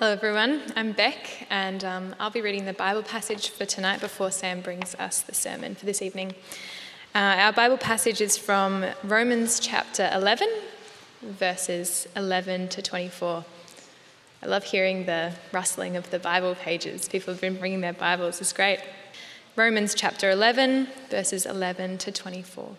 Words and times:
Hello, 0.00 0.12
everyone. 0.12 0.62
I'm 0.76 0.92
Beck, 0.92 1.46
and 1.50 1.84
um, 1.84 2.14
I'll 2.18 2.30
be 2.30 2.40
reading 2.40 2.64
the 2.64 2.72
Bible 2.72 3.02
passage 3.02 3.50
for 3.50 3.66
tonight 3.66 4.00
before 4.00 4.30
Sam 4.30 4.62
brings 4.62 4.94
us 4.94 5.20
the 5.20 5.34
sermon 5.34 5.74
for 5.74 5.84
this 5.84 6.00
evening. 6.00 6.32
Uh, 7.14 7.18
our 7.18 7.52
Bible 7.52 7.76
passage 7.76 8.22
is 8.22 8.38
from 8.38 8.86
Romans 9.04 9.60
chapter 9.60 10.08
11, 10.14 10.48
verses 11.20 12.08
11 12.16 12.68
to 12.68 12.80
24. 12.80 13.44
I 14.42 14.46
love 14.46 14.64
hearing 14.64 15.04
the 15.04 15.34
rustling 15.52 15.98
of 15.98 16.08
the 16.08 16.18
Bible 16.18 16.54
pages. 16.54 17.06
People 17.06 17.34
have 17.34 17.40
been 17.42 17.58
bringing 17.58 17.82
their 17.82 17.92
Bibles, 17.92 18.40
it's 18.40 18.54
great. 18.54 18.80
Romans 19.54 19.92
chapter 19.94 20.30
11, 20.30 20.88
verses 21.10 21.44
11 21.44 21.98
to 21.98 22.10
24. 22.10 22.74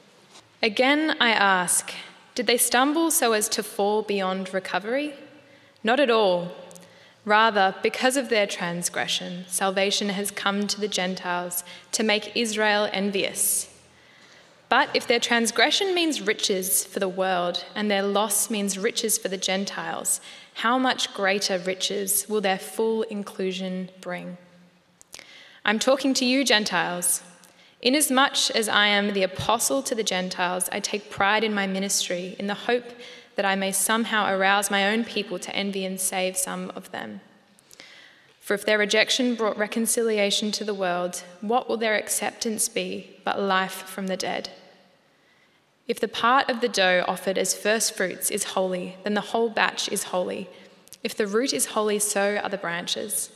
Again, 0.64 1.16
I 1.20 1.30
ask, 1.30 1.94
did 2.34 2.48
they 2.48 2.58
stumble 2.58 3.12
so 3.12 3.34
as 3.34 3.48
to 3.50 3.62
fall 3.62 4.02
beyond 4.02 4.56
recovery? 4.56 5.14
Not 5.84 6.00
at 6.00 6.10
all. 6.10 6.52
Rather, 7.24 7.76
because 7.84 8.18
of 8.18 8.30
their 8.30 8.48
transgression, 8.48 9.46
salvation 9.48 10.10
has 10.10 10.32
come 10.32 10.66
to 10.68 10.82
the 10.82 10.88
Gentiles 10.88 11.64
to 11.92 12.04
make 12.04 12.36
Israel 12.36 12.90
envious. 12.92 13.68
But 14.70 14.90
if 14.96 15.06
their 15.06 15.20
transgression 15.20 15.94
means 15.94 16.22
riches 16.22 16.86
for 16.86 17.00
the 17.00 17.10
world 17.10 17.66
and 17.76 17.92
their 17.92 18.02
loss 18.02 18.50
means 18.50 18.78
riches 18.78 19.18
for 19.18 19.28
the 19.28 19.38
Gentiles, 19.38 20.22
how 20.56 20.78
much 20.78 21.14
greater 21.14 21.60
riches 21.60 22.26
will 22.28 22.42
their 22.42 22.58
full 22.58 23.04
inclusion 23.04 23.90
bring? 24.00 24.38
I'm 25.64 25.78
talking 25.78 26.14
to 26.16 26.26
you, 26.26 26.44
Gentiles. 26.44 27.22
Inasmuch 27.82 28.50
as 28.56 28.70
I 28.70 28.88
am 28.88 29.14
the 29.14 29.24
apostle 29.24 29.84
to 29.84 29.94
the 29.94 30.04
Gentiles, 30.04 30.70
I 30.72 30.80
take 30.80 31.10
pride 31.10 31.44
in 31.44 31.54
my 31.54 31.68
ministry 31.68 32.36
in 32.40 32.48
the 32.48 32.54
hope 32.54 32.86
that 33.36 33.46
I 33.46 33.56
may 33.56 33.72
somehow 33.72 34.32
arouse 34.32 34.72
my 34.72 34.92
own 34.92 35.04
people 35.04 35.40
to 35.40 35.56
envy 35.56 35.86
and 35.86 36.00
save 36.00 36.38
some 36.38 36.72
of 36.76 36.92
them. 36.92 37.22
For 38.40 38.56
if 38.56 38.66
their 38.66 38.78
rejection 38.78 39.36
brought 39.36 39.58
reconciliation 39.58 40.52
to 40.54 40.64
the 40.64 40.74
world, 40.74 41.24
what 41.42 41.70
will 41.70 41.78
their 41.78 41.96
acceptance 41.96 42.68
be 42.68 43.16
but 43.24 43.40
life 43.40 43.84
from 43.84 44.08
the 44.08 44.18
dead? 44.18 44.50
If 45.88 46.00
the 46.00 46.08
part 46.08 46.50
of 46.50 46.62
the 46.62 46.70
dough 46.70 47.06
offered 47.08 47.38
as 47.38 47.54
first 47.54 47.96
fruits 47.96 48.32
is 48.32 48.56
holy, 48.56 48.98
then 49.04 49.14
the 49.14 49.22
whole 49.22 49.50
batch 49.50 49.90
is 49.90 50.06
holy. 50.06 50.50
If 51.04 51.16
the 51.16 51.28
root 51.28 51.54
is 51.54 51.68
holy, 51.68 52.00
so 52.00 52.38
are 52.44 52.50
the 52.50 52.58
branches. 52.58 53.32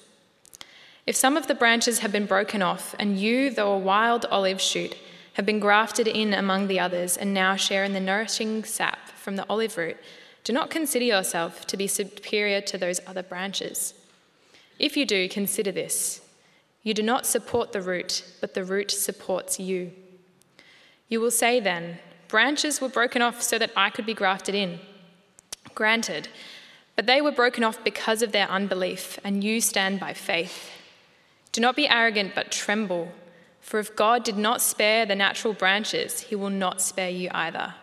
If 1.06 1.16
some 1.16 1.38
of 1.38 1.48
the 1.48 1.56
branches 1.56 2.00
have 2.00 2.12
been 2.12 2.26
broken 2.26 2.62
off, 2.62 2.96
and 2.98 3.20
you, 3.20 3.50
though 3.50 3.74
a 3.74 3.78
wild 3.78 4.26
olive 4.26 4.60
shoot, 4.60 4.96
have 5.36 5.46
been 5.46 5.60
grafted 5.60 6.08
in 6.08 6.34
among 6.34 6.68
the 6.68 6.80
others 6.80 7.16
and 7.16 7.34
now 7.34 7.56
share 7.56 7.84
in 7.84 7.94
the 7.94 8.00
nourishing 8.00 8.64
sap 8.64 9.10
from 9.10 9.36
the 9.36 9.46
olive 9.50 9.78
root, 9.78 9.98
do 10.44 10.52
not 10.52 10.70
consider 10.70 11.06
yourself 11.06 11.66
to 11.68 11.78
be 11.78 11.88
superior 11.88 12.62
to 12.62 12.78
those 12.78 13.00
other 13.08 13.24
branches. 13.24 13.94
If 14.80 14.98
you 14.98 15.06
do, 15.06 15.30
consider 15.30 15.72
this 15.72 16.22
you 16.84 16.94
do 16.94 17.02
not 17.02 17.26
support 17.26 17.72
the 17.72 17.82
root, 17.82 18.24
but 18.42 18.54
the 18.54 18.64
root 18.64 18.92
supports 18.92 19.60
you. 19.60 19.92
You 21.10 21.20
will 21.20 21.32
say 21.32 21.60
then, 21.60 21.98
Branches 22.28 22.82
were 22.82 22.90
broken 22.90 23.22
off 23.22 23.42
so 23.42 23.58
that 23.60 23.72
I 23.76 23.90
could 23.90 24.06
be 24.06 24.14
grafted 24.14 24.56
in. 24.56 24.80
Granted, 25.74 26.28
but 26.96 27.06
they 27.06 27.22
were 27.22 27.32
broken 27.32 27.64
off 27.64 27.84
because 27.84 28.22
of 28.22 28.32
their 28.32 28.50
unbelief, 28.50 29.20
and 29.24 29.44
you 29.44 29.62
stand 29.62 30.00
by 30.00 30.14
faith. 30.14 30.72
Do 31.52 31.62
not 31.62 31.76
be 31.76 31.88
arrogant, 31.88 32.34
but 32.34 32.52
tremble, 32.52 33.12
for 33.66 33.80
if 33.80 33.96
God 33.96 34.24
did 34.24 34.38
not 34.38 34.62
spare 34.62 35.08
the 35.08 35.16
natural 35.16 35.52
branches, 35.52 36.20
he 36.20 36.36
will 36.36 36.52
not 36.52 36.82
spare 36.82 37.10
you 37.10 37.32
either. 37.34 37.74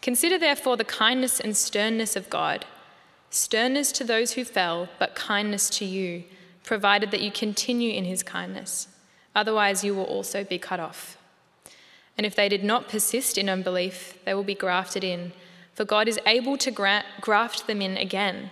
Consider 0.00 0.38
therefore 0.38 0.76
the 0.76 0.84
kindness 0.84 1.40
and 1.40 1.56
sternness 1.56 2.14
of 2.14 2.30
God 2.30 2.64
sternness 3.30 3.90
to 3.90 4.04
those 4.04 4.32
who 4.32 4.44
fell, 4.44 4.88
but 5.00 5.16
kindness 5.16 5.70
to 5.70 5.84
you, 5.84 6.22
provided 6.62 7.10
that 7.10 7.20
you 7.20 7.32
continue 7.32 7.92
in 7.92 8.04
his 8.04 8.22
kindness. 8.22 8.86
Otherwise, 9.34 9.82
you 9.82 9.92
will 9.92 10.04
also 10.04 10.44
be 10.44 10.58
cut 10.58 10.78
off. 10.78 11.16
And 12.16 12.24
if 12.24 12.36
they 12.36 12.48
did 12.48 12.62
not 12.62 12.88
persist 12.88 13.38
in 13.38 13.48
unbelief, 13.48 14.18
they 14.24 14.34
will 14.34 14.44
be 14.44 14.54
grafted 14.54 15.02
in, 15.02 15.32
for 15.74 15.84
God 15.84 16.06
is 16.06 16.20
able 16.26 16.56
to 16.58 16.70
graft 17.20 17.66
them 17.66 17.82
in 17.82 17.96
again. 17.96 18.50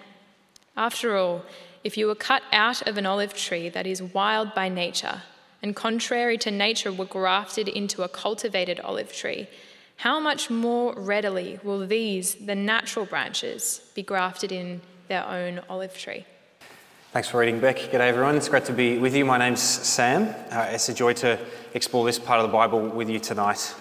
After 0.76 1.16
all, 1.16 1.44
if 1.84 1.96
you 1.96 2.08
were 2.08 2.16
cut 2.16 2.42
out 2.52 2.86
of 2.88 2.98
an 2.98 3.06
olive 3.06 3.34
tree 3.34 3.68
that 3.68 3.86
is 3.86 4.02
wild 4.02 4.52
by 4.54 4.68
nature, 4.68 5.22
and 5.62 5.74
contrary 5.74 6.38
to 6.38 6.50
nature 6.50 6.92
were 6.92 7.04
grafted 7.04 7.68
into 7.68 8.02
a 8.02 8.08
cultivated 8.08 8.80
olive 8.80 9.12
tree, 9.12 9.48
how 9.96 10.20
much 10.20 10.48
more 10.48 10.94
readily 10.94 11.58
will 11.64 11.86
these, 11.86 12.36
the 12.36 12.54
natural 12.54 13.04
branches, 13.04 13.80
be 13.94 14.02
grafted 14.02 14.52
in 14.52 14.80
their 15.08 15.26
own 15.26 15.60
olive 15.68 15.96
tree? 15.98 16.24
Thanks 17.10 17.28
for 17.28 17.38
reading, 17.40 17.58
Beck. 17.58 17.78
G'day, 17.78 18.00
everyone. 18.00 18.36
It's 18.36 18.48
great 18.48 18.66
to 18.66 18.72
be 18.72 18.98
with 18.98 19.16
you. 19.16 19.24
My 19.24 19.38
name's 19.38 19.62
Sam. 19.62 20.34
Uh, 20.50 20.68
it's 20.70 20.88
a 20.88 20.94
joy 20.94 21.14
to 21.14 21.38
explore 21.74 22.04
this 22.04 22.18
part 22.18 22.38
of 22.38 22.46
the 22.46 22.52
Bible 22.52 22.80
with 22.80 23.08
you 23.08 23.18
tonight. 23.18 23.74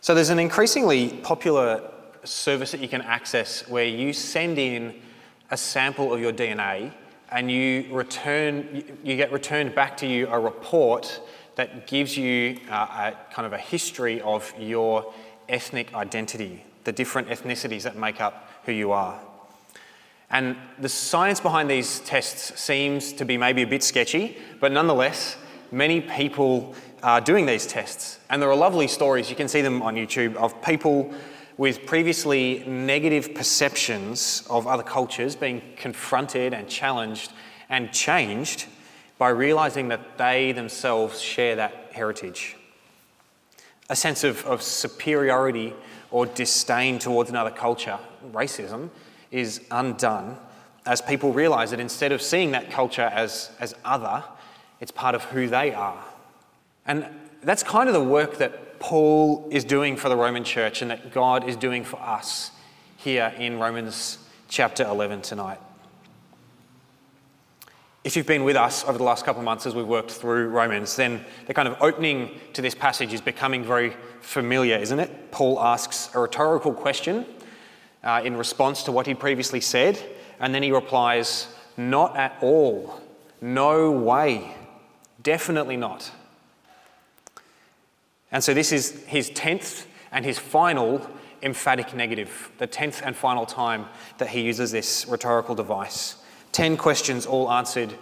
So, 0.00 0.14
there's 0.14 0.30
an 0.30 0.38
increasingly 0.38 1.10
popular 1.10 1.90
service 2.24 2.72
that 2.72 2.80
you 2.80 2.88
can 2.88 3.02
access 3.02 3.68
where 3.68 3.84
you 3.84 4.12
send 4.12 4.58
in 4.58 4.94
a 5.50 5.56
sample 5.56 6.12
of 6.12 6.20
your 6.20 6.32
DNA 6.32 6.92
and 7.30 7.50
you 7.50 7.86
return, 7.90 8.84
you 9.02 9.16
get 9.16 9.32
returned 9.32 9.74
back 9.74 9.96
to 9.98 10.06
you 10.06 10.28
a 10.28 10.38
report 10.38 11.20
that 11.56 11.86
gives 11.86 12.16
you 12.16 12.58
uh, 12.70 13.12
a 13.12 13.32
kind 13.32 13.46
of 13.46 13.52
a 13.52 13.58
history 13.58 14.20
of 14.20 14.52
your 14.58 15.12
ethnic 15.48 15.94
identity, 15.94 16.64
the 16.84 16.92
different 16.92 17.28
ethnicities 17.28 17.82
that 17.82 17.96
make 17.96 18.20
up 18.20 18.50
who 18.64 18.72
you 18.72 18.92
are. 18.92 19.18
And 20.30 20.56
the 20.78 20.88
science 20.88 21.40
behind 21.40 21.70
these 21.70 22.00
tests 22.00 22.60
seems 22.60 23.12
to 23.14 23.24
be 23.24 23.38
maybe 23.38 23.62
a 23.62 23.66
bit 23.66 23.82
sketchy, 23.82 24.36
but 24.60 24.72
nonetheless, 24.72 25.36
many 25.70 26.00
people 26.00 26.74
are 27.02 27.20
doing 27.20 27.46
these 27.46 27.66
tests. 27.66 28.18
And 28.28 28.42
there 28.42 28.50
are 28.50 28.56
lovely 28.56 28.88
stories, 28.88 29.30
you 29.30 29.36
can 29.36 29.48
see 29.48 29.62
them 29.62 29.82
on 29.82 29.94
YouTube, 29.94 30.34
of 30.36 30.60
people 30.62 31.14
with 31.58 31.86
previously 31.86 32.62
negative 32.66 33.34
perceptions 33.34 34.42
of 34.50 34.66
other 34.66 34.82
cultures 34.82 35.34
being 35.34 35.62
confronted 35.76 36.52
and 36.52 36.68
challenged 36.68 37.32
and 37.68 37.92
changed 37.92 38.66
by 39.18 39.30
realizing 39.30 39.88
that 39.88 40.18
they 40.18 40.52
themselves 40.52 41.20
share 41.20 41.56
that 41.56 41.90
heritage. 41.92 42.56
A 43.88 43.96
sense 43.96 44.24
of, 44.24 44.44
of 44.44 44.62
superiority 44.62 45.72
or 46.10 46.26
disdain 46.26 46.98
towards 46.98 47.30
another 47.30 47.50
culture, 47.50 47.98
racism, 48.32 48.90
is 49.30 49.62
undone 49.70 50.36
as 50.84 51.00
people 51.00 51.32
realize 51.32 51.70
that 51.70 51.80
instead 51.80 52.12
of 52.12 52.22
seeing 52.22 52.52
that 52.52 52.70
culture 52.70 53.10
as, 53.12 53.50
as 53.58 53.74
other, 53.84 54.22
it's 54.80 54.92
part 54.92 55.14
of 55.14 55.24
who 55.24 55.48
they 55.48 55.72
are. 55.72 56.04
And 56.86 57.06
that's 57.42 57.62
kind 57.62 57.88
of 57.88 57.94
the 57.94 58.04
work 58.04 58.38
that 58.38 58.65
Paul 58.80 59.48
is 59.50 59.64
doing 59.64 59.96
for 59.96 60.08
the 60.08 60.16
Roman 60.16 60.44
church 60.44 60.82
and 60.82 60.90
that 60.90 61.12
God 61.12 61.48
is 61.48 61.56
doing 61.56 61.84
for 61.84 62.00
us 62.00 62.50
here 62.96 63.32
in 63.38 63.58
Romans 63.58 64.18
chapter 64.48 64.84
11 64.84 65.22
tonight. 65.22 65.58
If 68.04 68.16
you've 68.16 68.26
been 68.26 68.44
with 68.44 68.54
us 68.54 68.84
over 68.84 68.98
the 68.98 69.04
last 69.04 69.24
couple 69.24 69.40
of 69.40 69.44
months 69.44 69.66
as 69.66 69.74
we've 69.74 69.84
worked 69.84 70.12
through 70.12 70.48
Romans, 70.48 70.94
then 70.94 71.24
the 71.46 71.54
kind 71.54 71.66
of 71.66 71.76
opening 71.80 72.38
to 72.52 72.62
this 72.62 72.74
passage 72.74 73.12
is 73.12 73.20
becoming 73.20 73.64
very 73.64 73.96
familiar, 74.20 74.76
isn't 74.76 75.00
it? 75.00 75.32
Paul 75.32 75.60
asks 75.60 76.08
a 76.14 76.20
rhetorical 76.20 76.72
question 76.72 77.26
uh, 78.04 78.22
in 78.24 78.36
response 78.36 78.84
to 78.84 78.92
what 78.92 79.06
he 79.08 79.14
previously 79.14 79.60
said, 79.60 80.00
and 80.38 80.54
then 80.54 80.62
he 80.62 80.70
replies, 80.70 81.48
Not 81.76 82.16
at 82.16 82.38
all. 82.40 83.00
No 83.40 83.90
way. 83.90 84.54
Definitely 85.22 85.76
not. 85.76 86.10
And 88.36 88.44
so 88.44 88.52
this 88.52 88.70
is 88.70 89.02
his 89.06 89.30
10th 89.30 89.86
and 90.12 90.22
his 90.22 90.38
final 90.38 91.00
emphatic 91.42 91.94
negative, 91.94 92.50
the 92.58 92.68
10th 92.68 93.00
and 93.02 93.16
final 93.16 93.46
time 93.46 93.86
that 94.18 94.28
he 94.28 94.42
uses 94.42 94.70
this 94.70 95.06
rhetorical 95.08 95.54
device. 95.54 96.16
10 96.52 96.76
questions 96.76 97.24
all 97.24 97.50
answered, 97.50 97.94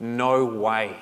no 0.00 0.46
way. 0.46 0.96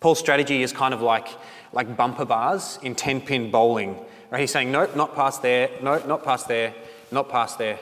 Paul's 0.00 0.18
strategy 0.18 0.62
is 0.62 0.72
kind 0.72 0.94
of 0.94 1.02
like, 1.02 1.28
like 1.74 1.94
bumper 1.94 2.24
bars 2.24 2.78
in 2.80 2.94
10 2.94 3.20
pin 3.20 3.50
bowling. 3.50 3.94
Right? 4.30 4.40
He's 4.40 4.52
saying, 4.52 4.72
nope, 4.72 4.96
not 4.96 5.14
past 5.14 5.42
there, 5.42 5.68
nope, 5.82 6.06
not 6.06 6.24
past 6.24 6.48
there, 6.48 6.72
not 7.12 7.28
past 7.28 7.58
there, 7.58 7.78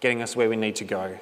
getting 0.00 0.20
us 0.20 0.36
where 0.36 0.50
we 0.50 0.56
need 0.56 0.76
to 0.76 0.84
go. 0.84 1.18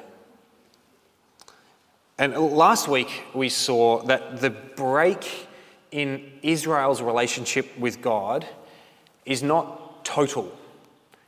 And 2.18 2.36
last 2.36 2.88
week 2.88 3.22
we 3.32 3.48
saw 3.48 4.02
that 4.06 4.40
the 4.40 4.50
break 4.50 5.47
in 5.90 6.32
Israel's 6.42 7.02
relationship 7.02 7.78
with 7.78 8.00
God 8.02 8.46
is 9.24 9.42
not 9.42 10.04
total, 10.04 10.56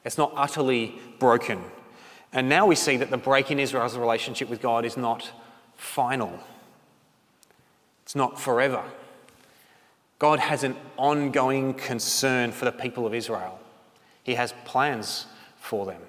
it's 0.04 0.18
not 0.18 0.32
utterly 0.36 0.98
broken. 1.18 1.62
And 2.32 2.48
now 2.48 2.66
we 2.66 2.76
see 2.76 2.96
that 2.96 3.10
the 3.10 3.18
break 3.18 3.50
in 3.50 3.58
Israel's 3.58 3.96
relationship 3.96 4.48
with 4.48 4.62
God 4.62 4.84
is 4.84 4.96
not 4.96 5.30
final, 5.76 6.38
it's 8.02 8.14
not 8.14 8.40
forever. 8.40 8.82
God 10.18 10.38
has 10.38 10.64
an 10.64 10.76
ongoing 10.98 11.72
concern 11.72 12.52
for 12.52 12.66
the 12.66 12.72
people 12.72 13.06
of 13.06 13.14
Israel, 13.14 13.58
He 14.22 14.34
has 14.34 14.54
plans 14.64 15.26
for 15.58 15.86
them. 15.86 16.02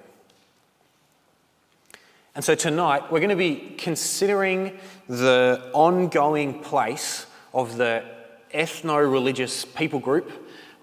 And 2.33 2.45
so 2.45 2.55
tonight 2.55 3.11
we're 3.11 3.19
going 3.19 3.29
to 3.29 3.35
be 3.35 3.75
considering 3.77 4.79
the 5.09 5.69
ongoing 5.73 6.61
place 6.61 7.25
of 7.53 7.75
the 7.75 8.05
ethno 8.53 9.11
religious 9.11 9.65
people 9.65 9.99
group 9.99 10.31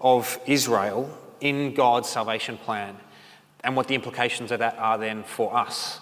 of 0.01 0.39
Israel 0.45 1.09
in 1.41 1.73
God's 1.73 2.09
salvation 2.09 2.57
plan 2.57 2.95
and 3.63 3.75
what 3.75 3.87
the 3.87 3.95
implications 3.95 4.51
of 4.51 4.59
that 4.59 4.77
are 4.77 4.97
then 4.97 5.23
for 5.23 5.55
us. 5.55 5.99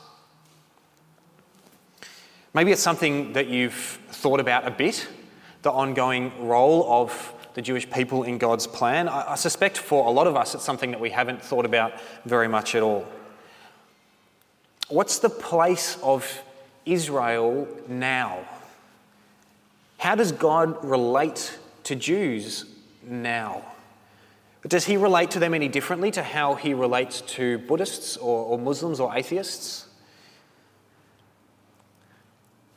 Maybe 2.53 2.71
it's 2.71 2.81
something 2.81 3.33
that 3.33 3.47
you've 3.47 3.99
thought 4.09 4.39
about 4.39 4.67
a 4.67 4.71
bit 4.71 5.07
the 5.63 5.71
ongoing 5.71 6.31
role 6.47 6.85
of 6.89 7.33
the 7.55 7.61
Jewish 7.61 7.89
people 7.89 8.23
in 8.23 8.37
God's 8.37 8.67
plan. 8.67 9.09
I, 9.09 9.31
I 9.31 9.35
suspect 9.35 9.77
for 9.77 10.07
a 10.07 10.11
lot 10.11 10.27
of 10.27 10.35
us 10.35 10.55
it's 10.55 10.63
something 10.63 10.91
that 10.91 10.99
we 10.99 11.09
haven't 11.09 11.41
thought 11.41 11.65
about 11.65 11.93
very 12.25 12.47
much 12.47 12.75
at 12.75 12.83
all. 12.83 13.05
What's 14.89 15.19
the 15.19 15.29
place 15.29 15.97
of 16.01 16.41
Israel 16.85 17.67
now? 17.87 18.39
How 19.97 20.15
does 20.15 20.31
God 20.31 20.83
relate 20.83 21.57
to 21.83 21.95
Jews 21.95 22.65
now? 23.03 23.63
Does 24.67 24.85
he 24.85 24.97
relate 24.97 25.31
to 25.31 25.39
them 25.39 25.53
any 25.53 25.67
differently 25.67 26.11
to 26.11 26.23
how 26.23 26.55
he 26.55 26.73
relates 26.73 27.21
to 27.21 27.57
Buddhists 27.59 28.17
or, 28.17 28.45
or 28.45 28.59
Muslims 28.59 28.99
or 28.99 29.15
atheists? 29.15 29.88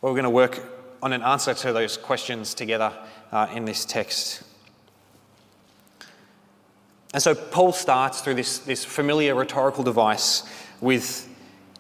Well, 0.01 0.13
we're 0.13 0.17
going 0.17 0.25
to 0.25 0.31
work 0.31 0.63
on 1.03 1.13
an 1.13 1.23
answer 1.23 1.53
to 1.53 1.73
those 1.73 1.97
questions 1.97 2.55
together 2.55 2.93
uh, 3.33 3.49
in 3.53 3.65
this 3.65 3.85
text. 3.85 4.43
And 7.13 7.23
so 7.23 7.35
Paul 7.35 7.73
starts 7.73 8.21
through 8.21 8.35
this, 8.35 8.59
this 8.59 8.85
familiar 8.85 9.35
rhetorical 9.35 9.83
device 9.83 10.45
with 10.81 11.29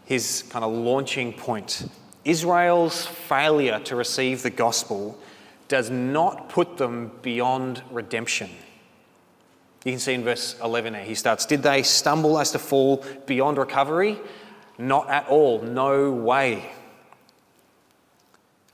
his 0.06 0.44
kind 0.50 0.64
of 0.64 0.72
launching 0.72 1.32
point. 1.32 1.88
Israel's 2.24 3.06
failure 3.06 3.78
to 3.80 3.96
receive 3.96 4.42
the 4.42 4.50
gospel 4.50 5.18
does 5.70 5.88
not 5.88 6.48
put 6.48 6.76
them 6.76 7.12
beyond 7.22 7.82
redemption. 7.90 8.50
You 9.84 9.92
can 9.92 10.00
see 10.00 10.12
in 10.12 10.24
verse 10.24 10.56
11 10.62 10.92
there, 10.92 11.04
he 11.04 11.14
starts, 11.14 11.46
Did 11.46 11.62
they 11.62 11.82
stumble 11.84 12.38
as 12.38 12.50
to 12.50 12.58
fall 12.58 13.02
beyond 13.24 13.56
recovery? 13.56 14.18
Not 14.76 15.08
at 15.08 15.28
all, 15.28 15.62
no 15.62 16.10
way. 16.10 16.70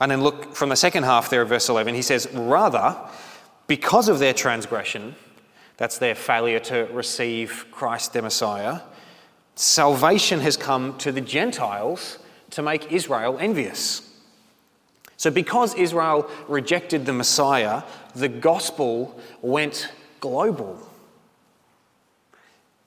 And 0.01 0.11
then 0.11 0.23
look 0.23 0.55
from 0.55 0.71
the 0.71 0.77
second 0.77 1.05
half 1.05 1.31
there 1.31 1.43
of 1.43 1.51
verse 1.51 1.69
11, 1.69 1.95
he 1.95 2.03
says, 2.03 2.29
Rather, 2.33 2.97
because 3.67 4.09
of 4.09 4.19
their 4.19 4.35
transgression, 4.35 5.15
that's 5.77 5.99
their 5.99 6.15
failure 6.15 6.61
to 6.61 6.89
receive 6.93 7.67
Christ 7.71 8.15
the 8.15 8.23
Messiah, 8.23 8.81
salvation 9.55 10.41
has 10.41 10.57
come 10.57 10.97
to 10.99 11.13
the 11.13 11.21
Gentiles 11.21 12.19
to 12.51 12.63
make 12.63 12.91
Israel 12.91 13.37
envious. 13.39 14.06
So, 15.17 15.31
because 15.31 15.75
Israel 15.75 16.31
rejected 16.47 17.07
the 17.07 17.13
Messiah, 17.13 17.83
the 18.15 18.29
gospel 18.29 19.19
went 19.41 19.91
global. 20.21 20.79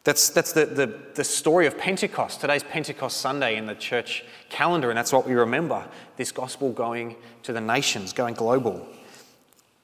That's, 0.03 0.29
that's 0.29 0.53
the, 0.53 0.65
the, 0.65 0.99
the 1.15 1.23
story 1.23 1.67
of 1.67 1.77
Pentecost. 1.77 2.41
Today's 2.41 2.63
Pentecost 2.63 3.17
Sunday 3.17 3.57
in 3.57 3.65
the 3.65 3.75
church 3.75 4.23
calendar, 4.49 4.89
and 4.89 4.97
that's 4.97 5.11
what 5.11 5.27
we 5.27 5.33
remember 5.33 5.85
this 6.17 6.31
gospel 6.31 6.71
going 6.71 7.15
to 7.43 7.53
the 7.53 7.61
nations, 7.61 8.13
going 8.13 8.33
global. 8.33 8.87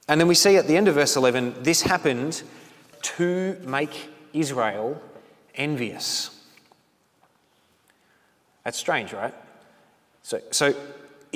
And 0.08 0.20
then 0.20 0.28
we 0.28 0.34
see 0.34 0.56
at 0.56 0.66
the 0.66 0.76
end 0.76 0.88
of 0.88 0.94
verse 0.94 1.16
11, 1.16 1.62
this 1.62 1.82
happened 1.82 2.42
to 3.02 3.56
make 3.64 4.08
Israel 4.32 5.00
envious. 5.54 6.30
That's 8.64 8.78
strange, 8.78 9.12
right? 9.12 9.34
So, 10.22 10.40
so 10.50 10.74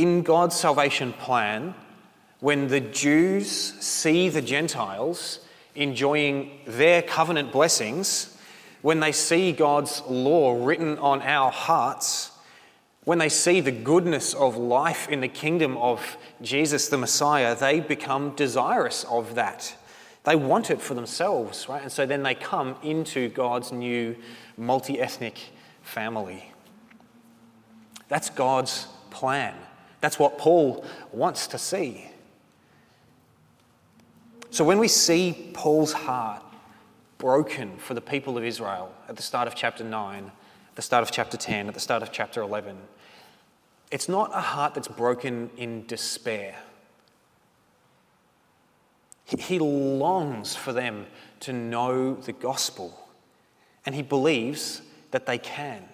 in 0.00 0.22
God's 0.22 0.56
salvation 0.56 1.12
plan, 1.12 1.74
when 2.40 2.68
the 2.68 2.80
Jews 2.80 3.50
see 3.50 4.30
the 4.30 4.40
Gentiles 4.40 5.40
enjoying 5.74 6.60
their 6.66 7.02
covenant 7.02 7.52
blessings, 7.52 8.38
when 8.80 9.00
they 9.00 9.12
see 9.12 9.52
God's 9.52 10.02
law 10.08 10.64
written 10.64 10.98
on 10.98 11.20
our 11.20 11.50
hearts, 11.50 12.32
when 13.04 13.18
they 13.18 13.28
see 13.28 13.60
the 13.60 13.72
goodness 13.72 14.32
of 14.32 14.56
life 14.56 15.06
in 15.10 15.20
the 15.20 15.28
kingdom 15.28 15.76
of 15.76 16.16
Jesus 16.40 16.88
the 16.88 16.96
Messiah, 16.96 17.54
they 17.54 17.80
become 17.80 18.34
desirous 18.36 19.04
of 19.04 19.34
that. 19.34 19.76
They 20.24 20.36
want 20.36 20.70
it 20.70 20.80
for 20.80 20.94
themselves, 20.94 21.68
right? 21.68 21.82
And 21.82 21.92
so 21.92 22.06
then 22.06 22.22
they 22.22 22.34
come 22.34 22.76
into 22.82 23.28
God's 23.28 23.70
new 23.70 24.16
multi 24.56 24.98
ethnic 24.98 25.38
family. 25.82 26.52
That's 28.08 28.30
God's 28.30 28.86
plan. 29.10 29.54
That's 30.00 30.18
what 30.18 30.38
Paul 30.38 30.84
wants 31.12 31.46
to 31.48 31.58
see. 31.58 32.06
So 34.50 34.64
when 34.64 34.78
we 34.78 34.88
see 34.88 35.50
Paul's 35.54 35.92
heart 35.92 36.42
broken 37.18 37.76
for 37.76 37.94
the 37.94 38.00
people 38.00 38.36
of 38.36 38.44
Israel 38.44 38.92
at 39.08 39.16
the 39.16 39.22
start 39.22 39.46
of 39.46 39.54
chapter 39.54 39.84
9, 39.84 40.24
at 40.24 40.76
the 40.76 40.82
start 40.82 41.02
of 41.02 41.10
chapter 41.10 41.36
10, 41.36 41.68
at 41.68 41.74
the 41.74 41.80
start 41.80 42.02
of 42.02 42.10
chapter 42.10 42.40
11, 42.40 42.76
it's 43.90 44.08
not 44.08 44.30
a 44.34 44.40
heart 44.40 44.74
that's 44.74 44.88
broken 44.88 45.50
in 45.56 45.86
despair. 45.86 46.56
He 49.24 49.58
longs 49.60 50.56
for 50.56 50.72
them 50.72 51.06
to 51.40 51.52
know 51.52 52.14
the 52.14 52.32
gospel, 52.32 53.06
and 53.86 53.94
he 53.94 54.02
believes 54.02 54.82
that 55.12 55.26
they 55.26 55.38
can. 55.38 55.84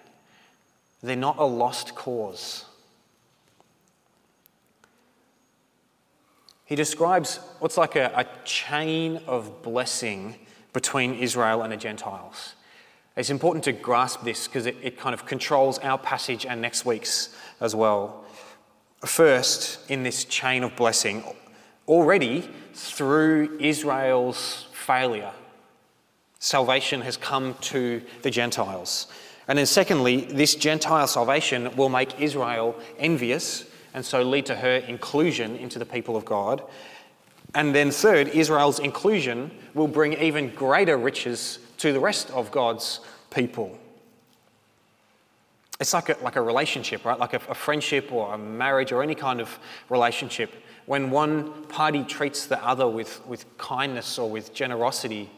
They're 1.03 1.15
not 1.15 1.37
a 1.37 1.45
lost 1.45 1.93
cause. 1.93 2.65
He 6.67 6.75
describes 6.75 7.39
what's 7.59 7.77
like 7.77 7.95
a, 7.95 8.11
a 8.13 8.25
chain 8.45 9.21
of 9.25 9.63
blessing 9.63 10.35
between 10.73 11.15
Israel 11.15 11.63
and 11.63 11.71
the 11.71 11.77
Gentiles. 11.77 12.55
It's 13.15 13.29
important 13.29 13.63
to 13.63 13.71
grasp 13.71 14.23
this 14.23 14.47
because 14.47 14.65
it, 14.65 14.75
it 14.83 14.99
kind 14.99 15.13
of 15.13 15.25
controls 15.25 15.79
our 15.79 15.97
passage 15.97 16.45
and 16.45 16.61
next 16.61 16.85
week's 16.85 17.33
as 17.61 17.73
well. 17.73 18.25
First, 19.05 19.89
in 19.89 20.03
this 20.03 20.25
chain 20.25 20.61
of 20.61 20.75
blessing, 20.75 21.23
already 21.87 22.49
through 22.73 23.57
Israel's 23.61 24.67
failure, 24.73 25.31
salvation 26.39 26.99
has 27.01 27.15
come 27.15 27.55
to 27.61 28.01
the 28.23 28.29
Gentiles. 28.29 29.07
And 29.47 29.57
then, 29.57 29.65
secondly, 29.65 30.25
this 30.25 30.55
Gentile 30.55 31.07
salvation 31.07 31.73
will 31.77 31.89
make 31.89 32.19
Israel 32.19 32.75
envious 32.99 33.65
and 33.97 34.05
so 34.05 34.21
lead 34.21 34.45
to 34.45 34.55
her 34.55 34.75
inclusion 34.75 35.55
into 35.55 35.79
the 35.79 35.85
people 35.85 36.15
of 36.15 36.23
God. 36.23 36.61
And 37.55 37.73
then, 37.73 37.89
third, 37.89 38.27
Israel's 38.27 38.77
inclusion 38.77 39.49
will 39.73 39.87
bring 39.87 40.13
even 40.13 40.51
greater 40.51 40.95
riches 40.97 41.57
to 41.79 41.91
the 41.91 41.99
rest 41.99 42.29
of 42.29 42.51
God's 42.51 42.99
people. 43.31 43.75
It's 45.79 45.95
like 45.95 46.09
a, 46.09 46.17
like 46.21 46.35
a 46.35 46.41
relationship, 46.41 47.05
right? 47.05 47.17
Like 47.17 47.33
a, 47.33 47.41
a 47.49 47.55
friendship 47.55 48.11
or 48.11 48.35
a 48.35 48.37
marriage 48.37 48.91
or 48.91 49.01
any 49.01 49.15
kind 49.15 49.41
of 49.41 49.57
relationship. 49.89 50.53
When 50.85 51.09
one 51.09 51.63
party 51.63 52.03
treats 52.03 52.45
the 52.45 52.63
other 52.63 52.87
with, 52.87 53.25
with 53.25 53.45
kindness 53.57 54.19
or 54.19 54.29
with 54.29 54.53
generosity, 54.53 55.31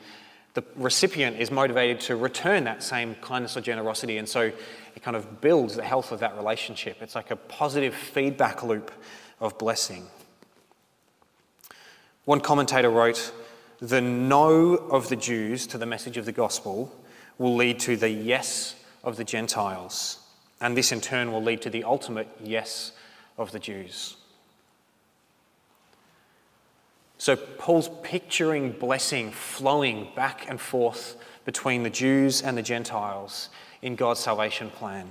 the 0.53 0.65
recipient 0.75 1.39
is 1.39 1.49
motivated 1.49 2.01
to 2.01 2.17
return 2.17 2.65
that 2.65 2.83
same 2.83 3.15
kindness 3.21 3.55
or 3.55 3.61
generosity. 3.61 4.17
And 4.17 4.27
so 4.27 4.51
it 4.99 5.03
kind 5.03 5.15
of 5.15 5.39
builds 5.39 5.77
the 5.77 5.83
health 5.83 6.11
of 6.11 6.19
that 6.19 6.35
relationship. 6.35 6.97
It's 7.01 7.15
like 7.15 7.31
a 7.31 7.37
positive 7.37 7.95
feedback 7.95 8.63
loop 8.63 8.91
of 9.39 9.57
blessing. 9.57 10.05
One 12.25 12.41
commentator 12.41 12.89
wrote, 12.89 13.31
The 13.79 14.01
no 14.01 14.73
of 14.73 15.07
the 15.07 15.15
Jews 15.15 15.67
to 15.67 15.77
the 15.77 15.85
message 15.85 16.17
of 16.17 16.25
the 16.25 16.33
gospel 16.33 16.93
will 17.37 17.55
lead 17.55 17.79
to 17.79 17.95
the 17.95 18.09
yes 18.09 18.75
of 19.01 19.15
the 19.15 19.23
Gentiles. 19.23 20.19
And 20.59 20.75
this 20.75 20.91
in 20.91 20.99
turn 20.99 21.31
will 21.31 21.43
lead 21.43 21.61
to 21.61 21.69
the 21.69 21.85
ultimate 21.85 22.27
yes 22.43 22.91
of 23.37 23.53
the 23.53 23.59
Jews. 23.59 24.17
So 27.17 27.37
Paul's 27.37 27.89
picturing 28.03 28.73
blessing 28.73 29.31
flowing 29.31 30.09
back 30.13 30.49
and 30.49 30.59
forth 30.59 31.15
between 31.45 31.83
the 31.83 31.89
Jews 31.89 32.41
and 32.41 32.57
the 32.57 32.61
Gentiles 32.61 33.47
in 33.81 33.95
God's 33.95 34.19
salvation 34.19 34.69
plan. 34.69 35.09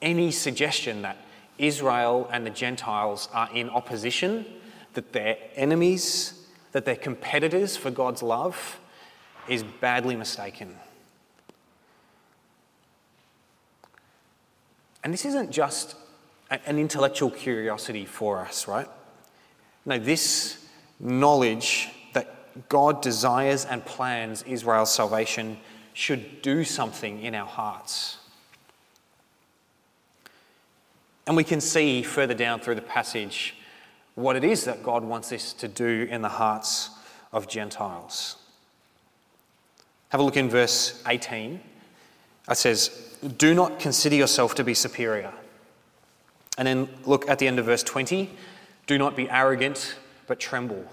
Any 0.00 0.30
suggestion 0.30 1.02
that 1.02 1.16
Israel 1.58 2.28
and 2.32 2.46
the 2.46 2.50
Gentiles 2.50 3.28
are 3.32 3.48
in 3.52 3.68
opposition, 3.70 4.46
that 4.94 5.12
they're 5.12 5.36
enemies, 5.56 6.46
that 6.72 6.84
they're 6.84 6.96
competitors 6.96 7.76
for 7.76 7.90
God's 7.90 8.22
love, 8.22 8.78
is 9.48 9.62
badly 9.62 10.14
mistaken. 10.14 10.76
And 15.02 15.12
this 15.12 15.24
isn't 15.24 15.50
just 15.50 15.96
an 16.50 16.78
intellectual 16.78 17.30
curiosity 17.30 18.04
for 18.04 18.38
us, 18.38 18.68
right? 18.68 18.88
No, 19.84 19.98
this 19.98 20.66
knowledge 21.00 21.88
that 22.14 22.68
God 22.68 23.00
desires 23.00 23.64
and 23.64 23.84
plans 23.84 24.42
Israel's 24.42 24.92
salvation 24.92 25.58
should 25.98 26.42
do 26.42 26.62
something 26.62 27.24
in 27.24 27.34
our 27.34 27.44
hearts. 27.44 28.18
And 31.26 31.36
we 31.36 31.42
can 31.42 31.60
see 31.60 32.04
further 32.04 32.34
down 32.34 32.60
through 32.60 32.76
the 32.76 32.82
passage 32.82 33.56
what 34.14 34.36
it 34.36 34.44
is 34.44 34.64
that 34.66 34.84
God 34.84 35.02
wants 35.02 35.32
us 35.32 35.52
to 35.54 35.66
do 35.66 36.06
in 36.08 36.22
the 36.22 36.28
hearts 36.28 36.90
of 37.32 37.48
Gentiles. 37.48 38.36
Have 40.10 40.20
a 40.20 40.22
look 40.22 40.36
in 40.36 40.48
verse 40.48 41.02
18. 41.08 41.60
It 42.48 42.56
says, 42.56 43.16
Do 43.36 43.52
not 43.52 43.80
consider 43.80 44.14
yourself 44.14 44.54
to 44.54 44.62
be 44.62 44.74
superior. 44.74 45.32
And 46.56 46.68
then 46.68 46.88
look 47.06 47.28
at 47.28 47.40
the 47.40 47.48
end 47.48 47.58
of 47.58 47.64
verse 47.64 47.82
20. 47.82 48.30
Do 48.86 48.98
not 48.98 49.16
be 49.16 49.28
arrogant, 49.28 49.96
but 50.28 50.38
tremble. 50.38 50.84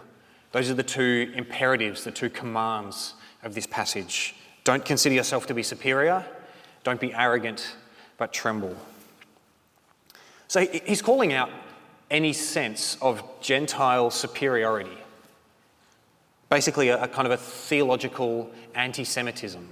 Those 0.51 0.71
are 0.71 0.73
the 0.73 0.81
two 0.81 1.31
imperatives, 1.35 2.03
the 2.03 2.11
two 2.11 2.31
commands 2.31 3.13
of 3.43 3.53
this 3.53 3.67
passage. 3.67 4.33
Don't 4.65 4.83
consider 4.83 5.15
yourself 5.15 5.45
to 5.47 5.53
be 5.53 5.63
superior. 5.63 6.25
Don't 6.83 6.99
be 6.99 7.13
arrogant, 7.13 7.75
but 8.17 8.33
tremble. 8.33 8.75
So 10.47 10.61
he's 10.61 11.01
calling 11.01 11.33
out 11.33 11.49
any 12.11 12.33
sense 12.33 12.97
of 13.01 13.23
Gentile 13.41 14.09
superiority. 14.09 14.97
Basically, 16.49 16.89
a, 16.89 17.07
kind 17.07 17.27
of 17.27 17.31
a 17.31 17.37
theological 17.37 18.51
anti 18.73 19.03
Semitism. 19.03 19.67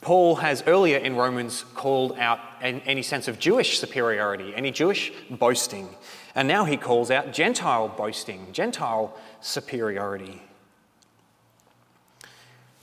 Paul 0.00 0.36
has 0.36 0.62
earlier 0.66 0.98
in 0.98 1.16
Romans 1.16 1.64
called 1.74 2.16
out 2.18 2.38
any 2.60 3.02
sense 3.02 3.26
of 3.26 3.40
Jewish 3.40 3.80
superiority, 3.80 4.54
any 4.54 4.70
Jewish 4.70 5.12
boasting. 5.30 5.88
And 6.36 6.46
now 6.46 6.64
he 6.64 6.76
calls 6.76 7.10
out 7.10 7.32
Gentile 7.32 7.88
boasting, 7.88 8.52
Gentile 8.52 9.16
superiority. 9.40 10.42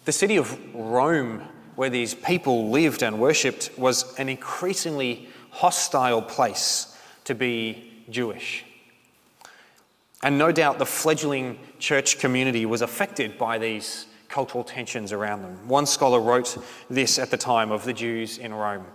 The 0.06 0.12
city 0.12 0.36
of 0.36 0.58
Rome, 0.76 1.42
where 1.76 1.90
these 1.90 2.14
people 2.14 2.70
lived 2.70 3.04
and 3.04 3.20
worshipped, 3.20 3.72
was 3.78 4.14
an 4.20 4.28
increasingly 4.28 5.30
hostile 5.50 6.22
place 6.22 6.98
to 7.24 7.34
be 7.34 7.92
Jewish. 8.10 8.66
And 10.22 10.38
no 10.38 10.52
doubt 10.52 10.78
the 10.78 10.86
fledgling 10.86 11.58
church 11.80 12.20
community 12.20 12.66
was 12.66 12.82
affected 12.82 13.38
by 13.38 13.58
these 13.58 14.08
cultural 14.28 14.64
tensions 14.64 15.12
around 15.12 15.42
them. 15.42 15.68
One 15.68 15.86
scholar 15.86 16.20
wrote 16.20 16.58
this 16.90 17.20
at 17.20 17.30
the 17.30 17.38
time 17.38 17.72
of 17.72 17.86
the 17.86 17.94
Jews 17.94 18.38
in 18.40 18.54
Rome 18.54 18.86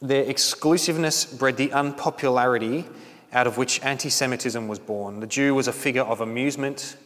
Their 0.00 0.24
exclusiveness 0.24 1.24
bred 1.24 1.56
the 1.56 1.72
unpopularity 1.72 2.86
out 3.32 3.46
of 3.46 3.58
which 3.58 3.82
anti 3.84 4.08
Semitism 4.08 4.66
was 4.66 4.78
born. 4.78 5.20
The 5.20 5.26
Jew 5.26 5.54
was 5.54 5.68
a 5.68 5.72
figure 5.72 6.04
of 6.04 6.20
amusement, 6.20 6.96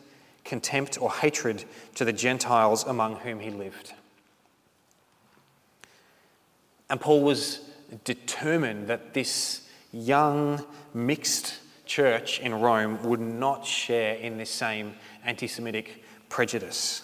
contempt, 0.44 1.00
or 1.00 1.10
hatred 1.10 1.64
to 1.94 2.04
the 2.04 2.12
Gentiles 2.12 2.84
among 2.84 3.16
whom 3.16 3.40
he 3.40 3.50
lived. 3.50 3.92
And 6.88 7.00
Paul 7.00 7.22
was 7.22 7.60
determined 8.04 8.88
that 8.88 9.14
this 9.14 9.68
young, 9.92 10.64
mixed 10.92 11.58
church 11.86 12.40
in 12.40 12.54
Rome 12.54 13.02
would 13.04 13.20
not 13.20 13.66
share 13.66 14.14
in 14.14 14.38
this 14.38 14.50
same 14.50 14.94
anti 15.24 15.46
Semitic 15.46 16.04
prejudice. 16.28 17.02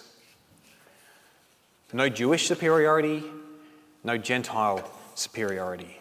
No 1.93 2.09
Jewish 2.09 2.47
superiority, 2.47 3.23
no 4.03 4.17
Gentile 4.17 4.89
superiority. 5.15 5.97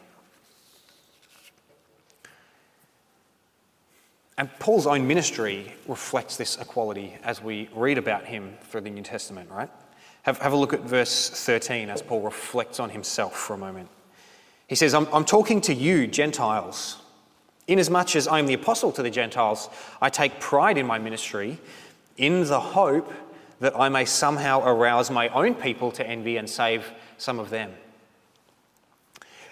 And 4.39 4.51
Paul's 4.59 4.87
own 4.87 5.07
ministry 5.07 5.73
reflects 5.89 6.37
this 6.37 6.57
equality 6.57 7.17
as 7.23 7.43
we 7.43 7.71
read 7.75 7.97
about 7.97 8.25
him 8.25 8.55
through 8.63 8.83
the 8.83 8.91
New 8.91 9.03
Testament, 9.03 9.51
right? 9.51 9.71
Have, 10.23 10.39
have 10.39 10.53
a 10.53 10.57
look 10.57 10.73
at 10.73 10.81
verse 10.81 11.31
13 11.31 11.89
as 11.89 12.03
Paul 12.03 12.21
reflects 12.21 12.79
on 12.79 12.91
himself 12.91 13.35
for 13.35 13.55
a 13.55 13.59
moment. 13.59 13.89
He 14.67 14.75
says, 14.75 14.93
I'm, 14.93 15.07
I'm 15.13 15.25
talking 15.25 15.61
to 15.63 15.75
you, 15.75 16.07
Gentiles. 16.07 16.99
Inasmuch 17.69 18.15
as 18.17 18.29
I 18.29 18.39
am 18.39 18.47
the 18.47 18.55
apostle 18.55 18.93
to 18.93 19.03
the 19.03 19.11
Gentiles, 19.11 19.71
I 20.03 20.11
take 20.11 20.39
pride 20.39 20.77
in 20.79 20.87
my 20.87 20.99
ministry 20.99 21.59
in 22.17 22.45
the 22.45 22.61
hope 22.61 23.13
that 23.61 23.79
I 23.79 23.89
may 23.89 24.05
somehow 24.05 24.63
arouse 24.67 25.11
my 25.11 25.29
own 25.29 25.55
people 25.55 25.91
to 25.93 26.07
envy 26.07 26.37
and 26.37 26.49
save 26.49 26.85
some 27.17 27.39
of 27.39 27.49
them. 27.49 27.73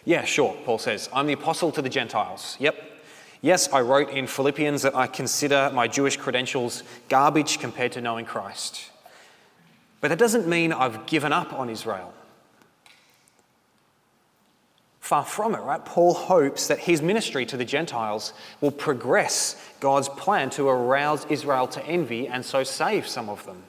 Yeah, 0.05 0.25
sure, 0.25 0.55
Paul 0.65 0.79
says. 0.79 1.09
I'm 1.15 1.27
the 1.27 1.33
apostle 1.33 1.73
to 1.73 1.81
the 1.81 1.89
Gentiles. 1.89 2.57
Yep. 2.61 2.94
Yes, 3.45 3.71
I 3.75 3.83
wrote 3.83 4.09
in 4.09 4.27
Philippians 4.27 4.81
that 4.81 4.97
I 4.97 5.07
consider 5.07 5.71
my 5.75 5.87
Jewish 5.87 6.17
credentials 6.17 6.83
garbage 7.11 7.59
compared 7.59 7.93
to 7.93 8.01
knowing 8.01 8.25
Christ. 8.25 8.91
But 10.01 10.09
that 10.09 10.19
doesn't 10.19 10.49
mean 10.49 10.73
I've 10.73 11.05
given 11.05 11.31
up 11.31 11.53
on 11.53 11.69
Israel. 11.69 12.15
Far 15.01 15.27
from 15.27 15.55
it, 15.55 15.59
right? 15.59 15.85
Paul 15.85 16.15
hopes 16.15 16.69
that 16.69 16.79
his 16.79 17.03
ministry 17.03 17.45
to 17.45 17.59
the 17.59 17.67
Gentiles 17.67 18.33
will 18.63 18.71
progress 18.71 19.63
God's 19.79 20.09
plan 20.09 20.49
to 20.49 20.67
arouse 20.67 21.27
Israel 21.29 21.67
to 21.67 21.85
envy 21.85 22.27
and 22.27 22.43
so 22.43 22.65
save 22.65 23.07
some 23.07 23.29
of 23.29 23.45
them. 23.45 23.63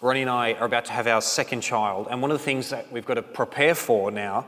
Ronnie 0.00 0.22
and 0.22 0.30
I 0.30 0.54
are 0.54 0.64
about 0.64 0.86
to 0.86 0.92
have 0.92 1.06
our 1.06 1.20
second 1.20 1.60
child, 1.60 2.08
and 2.10 2.22
one 2.22 2.30
of 2.30 2.38
the 2.38 2.44
things 2.44 2.70
that 2.70 2.90
we've 2.90 3.04
got 3.04 3.14
to 3.14 3.22
prepare 3.22 3.74
for 3.74 4.10
now 4.10 4.46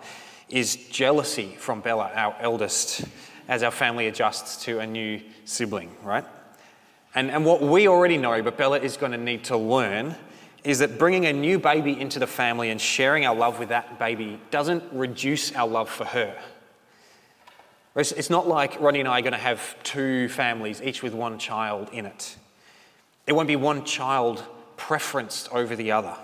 is 0.53 0.77
jealousy 0.91 1.57
from 1.59 1.81
Bella, 1.81 2.13
our 2.15 2.37
eldest, 2.39 3.05
as 3.49 3.63
our 3.63 3.71
family 3.71 4.07
adjusts 4.07 4.63
to 4.65 4.81
a 4.81 4.87
new 4.87 5.21
sibling, 5.47 5.97
right? 6.05 6.25
And, 7.15 7.31
and 7.31 7.45
what 7.45 7.63
we 7.63 7.89
already 7.89 8.19
know, 8.19 8.41
but 8.43 8.59
Bella 8.59 8.79
is 8.79 8.97
going 8.99 9.13
to 9.13 9.19
need 9.19 9.45
to 9.45 9.57
learn, 9.57 10.15
is 10.63 10.79
that 10.81 10.99
bringing 10.99 11.27
a 11.27 11.33
new 11.33 11.59
baby 11.59 11.99
into 11.99 12.19
the 12.19 12.27
family 12.27 12.71
and 12.71 12.81
sharing 12.81 13.25
our 13.25 13.35
love 13.35 13.59
with 13.59 13.71
that 13.71 13.99
baby 13.99 14.39
doesn't 14.51 14.85
reduce 14.93 15.55
our 15.57 15.67
love 15.67 15.89
for 15.89 16.05
her. 16.05 16.39
It's 17.97 18.31
not 18.31 18.47
like 18.47 18.81
Ronnie 18.81 19.01
and 19.01 19.09
I 19.09 19.19
are 19.19 19.23
going 19.23 19.33
to 19.33 19.39
have 19.39 19.77
two 19.83 20.29
families, 20.29 20.81
each 20.83 21.03
with 21.03 21.15
one 21.15 21.39
child 21.39 21.89
in 21.93 22.07
it. 22.07 22.37
It 23.27 23.33
won't 23.33 23.49
be 23.49 23.57
one 23.57 23.85
child 23.85 24.43
preferenced 24.77 25.53
over 25.53 25.77
the 25.77 25.93
other. 25.93 26.17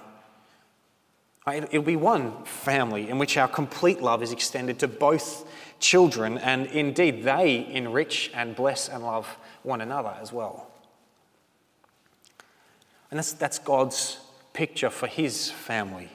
It'll 1.54 1.82
be 1.82 1.96
one 1.96 2.44
family 2.44 3.08
in 3.08 3.18
which 3.18 3.36
our 3.36 3.48
complete 3.48 4.00
love 4.00 4.22
is 4.22 4.32
extended 4.32 4.78
to 4.80 4.88
both 4.88 5.46
children, 5.80 6.38
and 6.38 6.66
indeed 6.66 7.22
they 7.22 7.66
enrich 7.70 8.30
and 8.34 8.56
bless 8.56 8.88
and 8.88 9.04
love 9.04 9.36
one 9.62 9.80
another 9.80 10.14
as 10.20 10.32
well. 10.32 10.70
And 13.10 13.18
that's, 13.18 13.32
that's 13.32 13.58
God's 13.58 14.18
picture 14.52 14.90
for 14.90 15.06
his 15.06 15.50
family. 15.50 16.10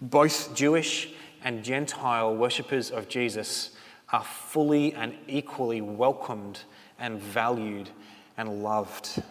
Both 0.00 0.54
Jewish 0.54 1.10
and 1.42 1.64
Gentile 1.64 2.34
worshippers 2.34 2.90
of 2.90 3.08
Jesus 3.08 3.70
are 4.12 4.24
fully 4.24 4.94
and 4.94 5.14
equally 5.26 5.80
welcomed 5.80 6.60
and 6.98 7.20
valued 7.20 7.90
and 8.36 8.62
loved. 8.62 9.22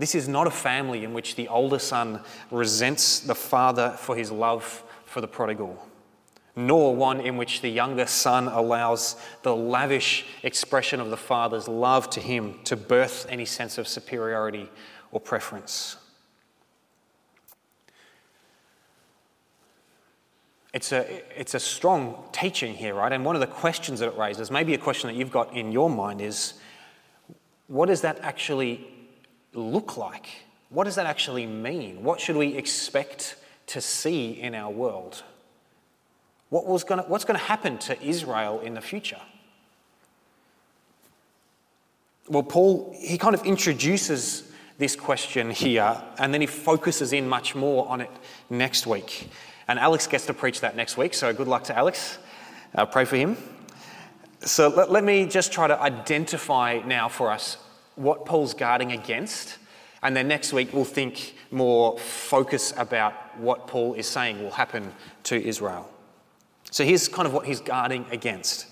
This 0.00 0.14
is 0.14 0.28
not 0.28 0.46
a 0.46 0.50
family 0.50 1.04
in 1.04 1.12
which 1.12 1.34
the 1.34 1.46
older 1.48 1.78
son 1.78 2.22
resents 2.50 3.20
the 3.20 3.34
father 3.34 3.90
for 3.98 4.16
his 4.16 4.32
love 4.32 4.82
for 5.04 5.20
the 5.20 5.28
prodigal, 5.28 5.78
nor 6.56 6.96
one 6.96 7.20
in 7.20 7.36
which 7.36 7.60
the 7.60 7.68
younger 7.68 8.06
son 8.06 8.48
allows 8.48 9.16
the 9.42 9.54
lavish 9.54 10.24
expression 10.42 11.00
of 11.00 11.10
the 11.10 11.18
father's 11.18 11.68
love 11.68 12.08
to 12.10 12.20
him 12.20 12.60
to 12.64 12.78
birth 12.78 13.26
any 13.28 13.44
sense 13.44 13.76
of 13.76 13.86
superiority 13.86 14.70
or 15.12 15.20
preference. 15.20 15.96
It's 20.72 20.92
a, 20.92 21.22
it's 21.38 21.52
a 21.52 21.60
strong 21.60 22.24
teaching 22.32 22.72
here, 22.72 22.94
right? 22.94 23.12
And 23.12 23.22
one 23.22 23.36
of 23.36 23.40
the 23.40 23.46
questions 23.46 24.00
that 24.00 24.06
it 24.06 24.16
raises, 24.16 24.50
maybe 24.50 24.72
a 24.72 24.78
question 24.78 25.08
that 25.08 25.16
you've 25.16 25.30
got 25.30 25.54
in 25.54 25.72
your 25.72 25.90
mind, 25.90 26.22
is 26.22 26.54
what 27.66 27.88
does 27.88 28.00
that 28.00 28.18
actually 28.22 28.88
look 29.54 29.96
like? 29.96 30.28
What 30.68 30.84
does 30.84 30.94
that 30.94 31.06
actually 31.06 31.46
mean? 31.46 32.02
What 32.04 32.20
should 32.20 32.36
we 32.36 32.56
expect 32.56 33.36
to 33.68 33.80
see 33.80 34.32
in 34.32 34.54
our 34.54 34.70
world? 34.70 35.22
What 36.48 36.66
was 36.66 36.84
gonna, 36.84 37.02
what's 37.02 37.24
going 37.24 37.38
to 37.38 37.44
happen 37.44 37.78
to 37.78 38.00
Israel 38.02 38.60
in 38.60 38.74
the 38.74 38.80
future? 38.80 39.20
Well, 42.28 42.42
Paul, 42.42 42.94
he 42.96 43.18
kind 43.18 43.34
of 43.34 43.44
introduces 43.44 44.50
this 44.78 44.94
question 44.96 45.50
here 45.50 46.00
and 46.18 46.32
then 46.32 46.40
he 46.40 46.46
focuses 46.46 47.12
in 47.12 47.28
much 47.28 47.54
more 47.54 47.88
on 47.88 48.00
it 48.00 48.10
next 48.48 48.86
week. 48.86 49.28
And 49.66 49.78
Alex 49.78 50.06
gets 50.06 50.26
to 50.26 50.34
preach 50.34 50.60
that 50.60 50.74
next 50.76 50.96
week, 50.96 51.14
so 51.14 51.32
good 51.32 51.48
luck 51.48 51.64
to 51.64 51.76
Alex. 51.76 52.18
Uh, 52.74 52.86
pray 52.86 53.04
for 53.04 53.16
him. 53.16 53.36
So 54.40 54.68
let, 54.68 54.90
let 54.90 55.04
me 55.04 55.26
just 55.26 55.52
try 55.52 55.66
to 55.66 55.80
identify 55.80 56.80
now 56.84 57.08
for 57.08 57.30
us 57.30 57.56
what 57.96 58.24
Paul's 58.24 58.54
guarding 58.54 58.92
against. 58.92 59.58
And 60.02 60.16
then 60.16 60.28
next 60.28 60.52
week, 60.52 60.72
we'll 60.72 60.84
think 60.84 61.34
more 61.50 61.98
focus 61.98 62.72
about 62.76 63.38
what 63.38 63.66
Paul 63.66 63.94
is 63.94 64.06
saying 64.06 64.42
will 64.42 64.50
happen 64.50 64.92
to 65.24 65.36
Israel. 65.42 65.90
So 66.70 66.84
here's 66.84 67.08
kind 67.08 67.26
of 67.26 67.34
what 67.34 67.46
he's 67.46 67.60
guarding 67.60 68.06
against 68.10 68.66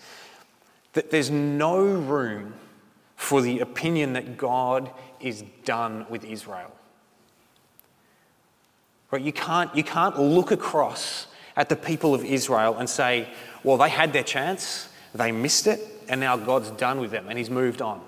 that 0.94 1.10
there's 1.10 1.30
no 1.30 1.84
room 1.84 2.54
for 3.14 3.42
the 3.42 3.60
opinion 3.60 4.14
that 4.14 4.37
God 4.37 4.90
is 5.20 5.44
done 5.64 6.06
with 6.08 6.25
Israel. 6.25 6.72
Right? 9.10 9.22
You 9.22 9.32
can't, 9.32 9.75
you 9.76 9.84
can't 9.84 10.18
look 10.18 10.50
across 10.50 11.26
at 11.56 11.68
the 11.68 11.76
people 11.76 12.14
of 12.14 12.25
Israel 12.25 12.76
and 12.78 12.88
say, 12.88 13.28
well, 13.64 13.76
they 13.76 13.88
had 13.88 14.12
their 14.12 14.22
chance, 14.22 14.88
they 15.14 15.32
missed 15.32 15.66
it, 15.66 15.80
and 16.08 16.20
now 16.20 16.37
God's 16.37 16.70
done 16.72 17.00
with 17.00 17.10
them 17.10 17.26
and 17.28 17.37
he's 17.37 17.50
moved 17.50 17.82
on. 17.82 18.02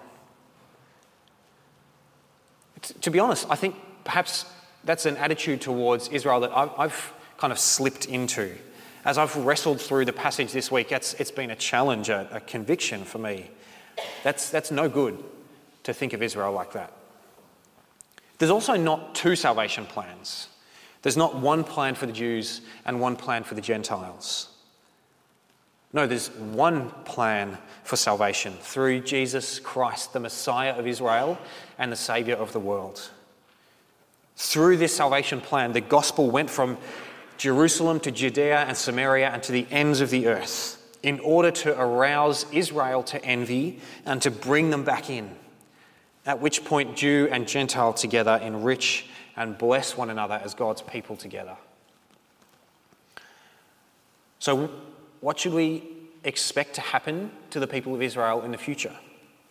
To 3.02 3.10
be 3.10 3.18
honest, 3.18 3.46
I 3.50 3.56
think 3.56 3.76
perhaps 4.04 4.46
that's 4.84 5.06
an 5.06 5.16
attitude 5.16 5.60
towards 5.60 6.08
Israel 6.08 6.40
that 6.40 6.52
I've 6.56 7.12
kind 7.36 7.52
of 7.52 7.58
slipped 7.58 8.06
into. 8.06 8.56
As 9.04 9.18
I've 9.18 9.34
wrestled 9.36 9.80
through 9.80 10.04
the 10.04 10.12
passage 10.12 10.52
this 10.52 10.70
week, 10.70 10.92
it's, 10.92 11.14
it's 11.14 11.30
been 11.30 11.50
a 11.50 11.56
challenge, 11.56 12.08
a, 12.08 12.28
a 12.30 12.40
conviction 12.40 13.04
for 13.04 13.18
me. 13.18 13.50
That's, 14.22 14.50
that's 14.50 14.70
no 14.70 14.88
good 14.88 15.22
to 15.84 15.94
think 15.94 16.12
of 16.12 16.22
Israel 16.22 16.52
like 16.52 16.72
that. 16.72 16.92
There's 18.38 18.50
also 18.50 18.76
not 18.76 19.14
two 19.14 19.36
salvation 19.36 19.86
plans. 19.86 20.48
There's 21.02 21.16
not 21.16 21.36
one 21.36 21.64
plan 21.64 21.94
for 21.94 22.06
the 22.06 22.12
Jews 22.12 22.60
and 22.84 23.00
one 23.00 23.16
plan 23.16 23.42
for 23.42 23.54
the 23.54 23.60
Gentiles. 23.60 24.48
No, 25.92 26.06
there's 26.06 26.30
one 26.30 26.90
plan 27.04 27.58
for 27.82 27.96
salvation 27.96 28.52
through 28.60 29.00
Jesus 29.00 29.58
Christ, 29.58 30.12
the 30.12 30.20
Messiah 30.20 30.74
of 30.78 30.86
Israel 30.86 31.38
and 31.78 31.90
the 31.90 31.96
Saviour 31.96 32.36
of 32.38 32.52
the 32.52 32.60
world. 32.60 33.10
Through 34.36 34.76
this 34.76 34.94
salvation 34.94 35.40
plan, 35.40 35.72
the 35.72 35.80
gospel 35.80 36.30
went 36.30 36.48
from 36.48 36.78
Jerusalem 37.36 37.98
to 38.00 38.10
Judea 38.10 38.60
and 38.60 38.76
Samaria 38.76 39.30
and 39.30 39.42
to 39.42 39.52
the 39.52 39.66
ends 39.70 40.00
of 40.00 40.10
the 40.10 40.28
earth 40.28 40.76
in 41.02 41.18
order 41.20 41.50
to 41.50 41.78
arouse 41.80 42.46
Israel 42.52 43.02
to 43.04 43.24
envy 43.24 43.80
and 44.04 44.20
to 44.22 44.30
bring 44.30 44.70
them 44.70 44.84
back 44.84 45.10
in. 45.10 45.34
At 46.26 46.40
which 46.40 46.64
point, 46.64 46.96
Jew 46.96 47.28
and 47.32 47.48
Gentile 47.48 47.94
together 47.94 48.38
enrich 48.42 49.06
and 49.36 49.56
bless 49.56 49.96
one 49.96 50.10
another 50.10 50.40
as 50.44 50.54
God's 50.54 50.82
people 50.82 51.16
together. 51.16 51.56
So, 54.38 54.70
what 55.20 55.38
should 55.38 55.52
we 55.54 55.82
expect 56.24 56.74
to 56.74 56.80
happen 56.80 57.30
to 57.50 57.60
the 57.60 57.66
people 57.66 57.94
of 57.94 58.02
Israel 58.02 58.42
in 58.42 58.52
the 58.52 58.58
future? 58.58 58.94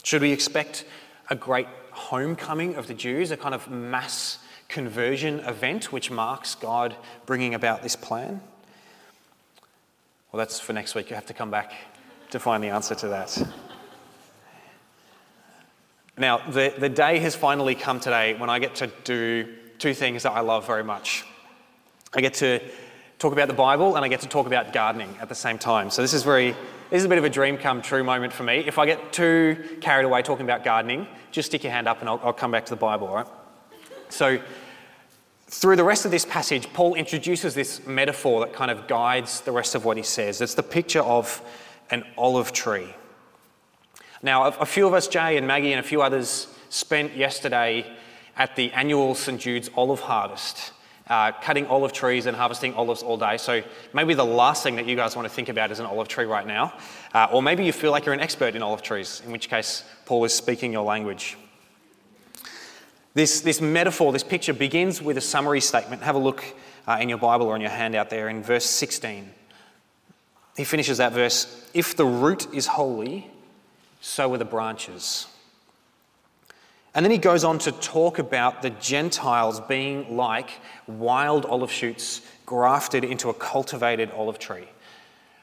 Should 0.03 0.21
we 0.21 0.31
expect 0.31 0.85
a 1.29 1.35
great 1.35 1.67
homecoming 1.91 2.75
of 2.75 2.87
the 2.87 2.93
Jews, 2.93 3.31
a 3.31 3.37
kind 3.37 3.53
of 3.53 3.69
mass 3.69 4.39
conversion 4.67 5.39
event 5.41 5.91
which 5.91 6.11
marks 6.11 6.55
God 6.55 6.95
bringing 7.25 7.53
about 7.53 7.83
this 7.83 7.95
plan? 7.95 8.41
Well, 10.31 10.37
that's 10.37 10.59
for 10.59 10.73
next 10.73 10.95
week. 10.95 11.09
You 11.09 11.15
have 11.15 11.25
to 11.27 11.33
come 11.33 11.49
back 11.49 11.73
to 12.31 12.39
find 12.39 12.63
the 12.63 12.69
answer 12.69 12.95
to 12.95 13.07
that. 13.09 13.47
Now, 16.17 16.37
the, 16.49 16.73
the 16.77 16.89
day 16.89 17.19
has 17.19 17.35
finally 17.35 17.75
come 17.75 17.99
today 17.99 18.35
when 18.35 18.49
I 18.49 18.59
get 18.59 18.75
to 18.75 18.87
do 19.03 19.55
two 19.79 19.93
things 19.93 20.23
that 20.23 20.33
I 20.33 20.41
love 20.41 20.67
very 20.67 20.83
much. 20.83 21.25
I 22.13 22.21
get 22.21 22.33
to 22.35 22.59
talk 23.19 23.33
about 23.33 23.49
the 23.49 23.53
Bible 23.53 23.97
and 23.97 24.05
I 24.05 24.07
get 24.07 24.21
to 24.21 24.27
talk 24.27 24.47
about 24.47 24.71
gardening 24.71 25.13
at 25.21 25.27
the 25.29 25.35
same 25.35 25.57
time. 25.57 25.89
So 25.91 26.01
this 26.01 26.13
is 26.13 26.23
very 26.23 26.55
this 26.89 27.01
is 27.01 27.05
a 27.05 27.09
bit 27.09 27.19
of 27.19 27.23
a 27.23 27.29
dream 27.29 27.57
come 27.57 27.83
true 27.83 28.03
moment 28.03 28.33
for 28.33 28.43
me. 28.43 28.63
If 28.65 28.79
I 28.79 28.87
get 28.87 29.13
too 29.13 29.77
carried 29.79 30.05
away 30.05 30.23
talking 30.23 30.45
about 30.45 30.63
gardening, 30.63 31.05
just 31.31 31.47
stick 31.49 31.63
your 31.63 31.71
hand 31.71 31.87
up 31.87 31.99
and 31.99 32.09
I'll, 32.09 32.19
I'll 32.23 32.33
come 32.33 32.49
back 32.49 32.65
to 32.65 32.71
the 32.71 32.79
Bible, 32.79 33.07
all 33.07 33.15
right? 33.15 33.27
So 34.07 34.39
through 35.45 35.75
the 35.75 35.83
rest 35.83 36.05
of 36.05 36.11
this 36.11 36.25
passage, 36.25 36.71
Paul 36.73 36.95
introduces 36.95 37.53
this 37.53 37.85
metaphor 37.85 38.39
that 38.39 38.53
kind 38.53 38.71
of 38.71 38.87
guides 38.87 39.41
the 39.41 39.51
rest 39.51 39.75
of 39.75 39.85
what 39.85 39.97
he 39.97 40.03
says. 40.03 40.41
It's 40.41 40.55
the 40.55 40.63
picture 40.63 41.01
of 41.01 41.43
an 41.91 42.03
olive 42.17 42.53
tree. 42.53 42.95
Now, 44.23 44.45
a 44.45 44.65
few 44.65 44.87
of 44.87 44.93
us, 44.93 45.07
Jay 45.07 45.37
and 45.37 45.45
Maggie 45.45 45.71
and 45.71 45.79
a 45.79 45.87
few 45.87 46.01
others, 46.01 46.47
spent 46.69 47.15
yesterday 47.15 47.85
at 48.35 48.55
the 48.55 48.71
annual 48.71 49.13
St 49.13 49.39
Jude's 49.39 49.69
olive 49.75 50.01
harvest 50.01 50.71
uh, 51.09 51.31
cutting 51.41 51.65
olive 51.67 51.91
trees 51.91 52.25
and 52.27 52.37
harvesting 52.37 52.73
olives 52.75 53.01
all 53.01 53.17
day. 53.17 53.37
So 53.37 53.63
maybe 53.93 54.13
the 54.13 54.25
last 54.25 54.63
thing 54.63 54.75
that 54.75 54.85
you 54.85 54.95
guys 54.95 55.15
want 55.15 55.27
to 55.27 55.33
think 55.33 55.49
about 55.49 55.71
is 55.71 55.79
an 55.79 55.85
olive 55.85 56.07
tree 56.07 56.25
right 56.25 56.45
now. 56.45 56.73
Uh, 57.13 57.27
or 57.31 57.41
maybe 57.41 57.65
you 57.65 57.73
feel 57.73 57.91
like 57.91 58.05
you're 58.05 58.13
an 58.13 58.21
expert 58.21 58.55
in 58.55 58.61
olive 58.61 58.81
trees, 58.81 59.21
in 59.25 59.31
which 59.31 59.49
case 59.49 59.83
Paul 60.05 60.23
is 60.25 60.33
speaking 60.33 60.71
your 60.71 60.83
language. 60.83 61.37
This, 63.15 63.41
this 63.41 63.59
metaphor, 63.59 64.13
this 64.13 64.23
picture 64.23 64.53
begins 64.53 65.01
with 65.01 65.17
a 65.17 65.21
summary 65.21 65.61
statement. 65.61 66.03
Have 66.03 66.15
a 66.15 66.19
look 66.19 66.43
uh, 66.87 66.99
in 67.01 67.09
your 67.09 67.17
Bible 67.17 67.47
or 67.47 67.55
in 67.55 67.61
your 67.61 67.71
handout 67.71 68.09
there 68.09 68.29
in 68.29 68.43
verse 68.43 68.65
16. 68.65 69.31
He 70.55 70.63
finishes 70.63 70.99
that 70.99 71.13
verse 71.13 71.67
If 71.73 71.95
the 71.95 72.05
root 72.05 72.53
is 72.53 72.67
holy, 72.67 73.31
so 74.01 74.33
are 74.33 74.37
the 74.37 74.45
branches. 74.45 75.27
And 76.95 77.05
then 77.05 77.11
he 77.11 77.17
goes 77.17 77.43
on 77.43 77.59
to 77.59 77.71
talk 77.71 78.19
about 78.19 78.61
the 78.61 78.71
Gentiles 78.71 79.59
being 79.59 80.15
like 80.15 80.49
wild 80.87 81.45
olive 81.45 81.71
shoots 81.71 82.21
grafted 82.45 83.03
into 83.03 83.29
a 83.29 83.33
cultivated 83.33 84.09
olive 84.11 84.39
tree. 84.39 84.67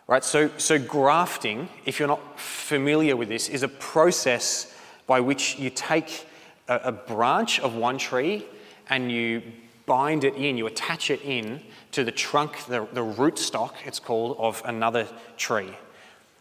Right? 0.08 0.24
So, 0.24 0.50
so 0.56 0.78
grafting, 0.78 1.68
if 1.84 1.98
you're 1.98 2.08
not 2.08 2.38
familiar 2.38 3.16
with 3.16 3.28
this, 3.28 3.48
is 3.48 3.62
a 3.62 3.68
process 3.68 4.74
by 5.06 5.20
which 5.20 5.58
you 5.58 5.70
take 5.70 6.26
a, 6.68 6.76
a 6.76 6.92
branch 6.92 7.60
of 7.60 7.74
one 7.74 7.98
tree 7.98 8.44
and 8.88 9.10
you 9.10 9.42
bind 9.84 10.24
it 10.24 10.34
in, 10.34 10.58
you 10.58 10.66
attach 10.66 11.10
it 11.10 11.22
in 11.22 11.60
to 11.92 12.02
the 12.02 12.12
trunk, 12.12 12.64
the, 12.66 12.86
the 12.92 13.02
root 13.02 13.38
stock, 13.38 13.76
it's 13.84 14.00
called, 14.00 14.36
of 14.38 14.62
another 14.64 15.06
tree. 15.36 15.70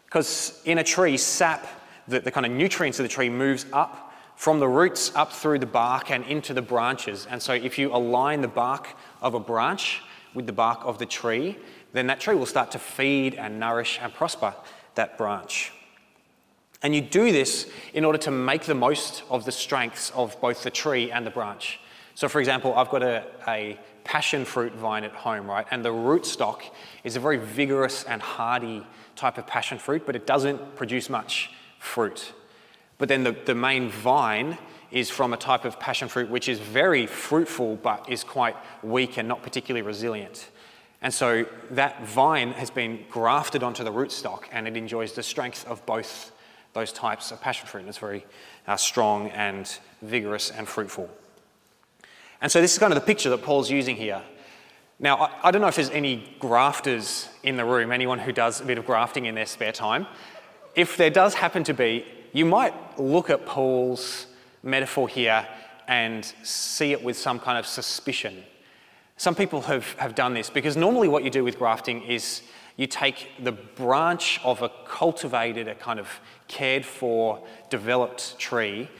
Because 0.04 0.60
in 0.64 0.78
a 0.78 0.84
tree, 0.84 1.16
sap, 1.16 1.66
the, 2.08 2.20
the 2.20 2.30
kind 2.30 2.46
of 2.46 2.52
nutrients 2.52 2.98
of 2.98 3.04
the 3.04 3.08
tree 3.08 3.30
moves 3.30 3.66
up 3.72 4.05
from 4.36 4.60
the 4.60 4.68
roots 4.68 5.14
up 5.16 5.32
through 5.32 5.58
the 5.58 5.66
bark 5.66 6.10
and 6.10 6.24
into 6.26 6.54
the 6.54 6.62
branches. 6.62 7.26
And 7.28 7.42
so, 7.42 7.54
if 7.54 7.78
you 7.78 7.92
align 7.94 8.42
the 8.42 8.48
bark 8.48 8.88
of 9.20 9.34
a 9.34 9.40
branch 9.40 10.02
with 10.34 10.46
the 10.46 10.52
bark 10.52 10.80
of 10.84 10.98
the 10.98 11.06
tree, 11.06 11.58
then 11.92 12.06
that 12.08 12.20
tree 12.20 12.34
will 12.34 12.46
start 12.46 12.70
to 12.72 12.78
feed 12.78 13.34
and 13.34 13.58
nourish 13.58 13.98
and 14.02 14.12
prosper 14.12 14.54
that 14.94 15.16
branch. 15.16 15.72
And 16.82 16.94
you 16.94 17.00
do 17.00 17.32
this 17.32 17.68
in 17.94 18.04
order 18.04 18.18
to 18.18 18.30
make 18.30 18.64
the 18.64 18.74
most 18.74 19.24
of 19.30 19.44
the 19.46 19.52
strengths 19.52 20.10
of 20.10 20.38
both 20.40 20.62
the 20.62 20.70
tree 20.70 21.10
and 21.10 21.26
the 21.26 21.30
branch. 21.30 21.80
So, 22.14 22.28
for 22.28 22.38
example, 22.38 22.74
I've 22.74 22.90
got 22.90 23.02
a, 23.02 23.24
a 23.48 23.78
passion 24.04 24.44
fruit 24.44 24.72
vine 24.74 25.04
at 25.04 25.12
home, 25.12 25.48
right? 25.48 25.66
And 25.70 25.84
the 25.84 25.92
rootstock 25.92 26.62
is 27.02 27.16
a 27.16 27.20
very 27.20 27.38
vigorous 27.38 28.04
and 28.04 28.22
hardy 28.22 28.86
type 29.16 29.38
of 29.38 29.46
passion 29.46 29.78
fruit, 29.78 30.04
but 30.06 30.14
it 30.14 30.26
doesn't 30.26 30.76
produce 30.76 31.10
much 31.10 31.50
fruit. 31.78 32.32
But 32.98 33.08
then 33.08 33.24
the, 33.24 33.32
the 33.32 33.54
main 33.54 33.88
vine 33.90 34.58
is 34.90 35.10
from 35.10 35.32
a 35.32 35.36
type 35.36 35.64
of 35.64 35.78
passion 35.80 36.08
fruit 36.08 36.30
which 36.30 36.48
is 36.48 36.58
very 36.58 37.06
fruitful 37.06 37.76
but 37.76 38.08
is 38.08 38.24
quite 38.24 38.56
weak 38.82 39.18
and 39.18 39.28
not 39.28 39.42
particularly 39.42 39.86
resilient. 39.86 40.48
And 41.02 41.12
so 41.12 41.46
that 41.70 42.04
vine 42.06 42.52
has 42.52 42.70
been 42.70 43.04
grafted 43.10 43.62
onto 43.62 43.84
the 43.84 43.92
rootstock 43.92 44.44
and 44.52 44.66
it 44.66 44.76
enjoys 44.76 45.12
the 45.12 45.22
strength 45.22 45.66
of 45.66 45.84
both 45.86 46.32
those 46.72 46.92
types 46.92 47.30
of 47.30 47.40
passion 47.40 47.66
fruit. 47.66 47.80
And 47.80 47.88
it's 47.88 47.98
very 47.98 48.24
uh, 48.66 48.76
strong 48.76 49.28
and 49.30 49.78
vigorous 50.02 50.50
and 50.50 50.66
fruitful. 50.66 51.10
And 52.40 52.50
so 52.50 52.60
this 52.60 52.72
is 52.72 52.78
kind 52.78 52.92
of 52.92 52.98
the 53.00 53.06
picture 53.06 53.30
that 53.30 53.42
Paul's 53.42 53.70
using 53.70 53.96
here. 53.96 54.22
Now, 54.98 55.16
I, 55.16 55.48
I 55.48 55.50
don't 55.50 55.60
know 55.60 55.68
if 55.68 55.76
there's 55.76 55.90
any 55.90 56.36
grafters 56.38 57.28
in 57.42 57.56
the 57.56 57.64
room, 57.64 57.92
anyone 57.92 58.18
who 58.18 58.32
does 58.32 58.60
a 58.60 58.64
bit 58.64 58.78
of 58.78 58.86
grafting 58.86 59.26
in 59.26 59.34
their 59.34 59.46
spare 59.46 59.72
time. 59.72 60.06
If 60.74 60.96
there 60.96 61.10
does 61.10 61.34
happen 61.34 61.64
to 61.64 61.74
be, 61.74 62.04
you 62.36 62.44
might 62.44 63.00
look 63.00 63.30
at 63.30 63.46
Paul's 63.46 64.26
metaphor 64.62 65.08
here 65.08 65.46
and 65.88 66.22
see 66.42 66.92
it 66.92 67.02
with 67.02 67.16
some 67.16 67.40
kind 67.40 67.56
of 67.56 67.64
suspicion. 67.64 68.44
Some 69.16 69.34
people 69.34 69.62
have, 69.62 69.90
have 69.94 70.14
done 70.14 70.34
this 70.34 70.50
because 70.50 70.76
normally 70.76 71.08
what 71.08 71.24
you 71.24 71.30
do 71.30 71.42
with 71.42 71.58
grafting 71.58 72.02
is 72.02 72.42
you 72.76 72.86
take 72.86 73.30
the 73.42 73.52
branch 73.52 74.38
of 74.44 74.60
a 74.60 74.68
cultivated, 74.86 75.66
a 75.66 75.74
kind 75.74 75.98
of 75.98 76.08
cared 76.46 76.84
for, 76.84 77.42
developed 77.70 78.38
tree, 78.38 78.90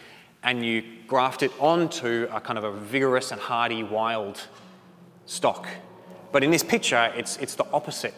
and 0.43 0.65
you 0.65 0.83
graft 1.07 1.43
it 1.43 1.53
onto 1.61 2.27
a 2.33 2.41
kind 2.41 2.57
of 2.57 2.65
a 2.65 2.73
vigorous 2.73 3.33
and 3.33 3.41
hardy 3.41 3.83
wild 3.83 4.47
stock. 5.27 5.69
But 6.33 6.43
in 6.43 6.51
this 6.51 6.63
picture, 6.63 7.13
it's, 7.15 7.37
it's 7.37 7.55
the 7.55 7.67
opposite. 7.71 8.15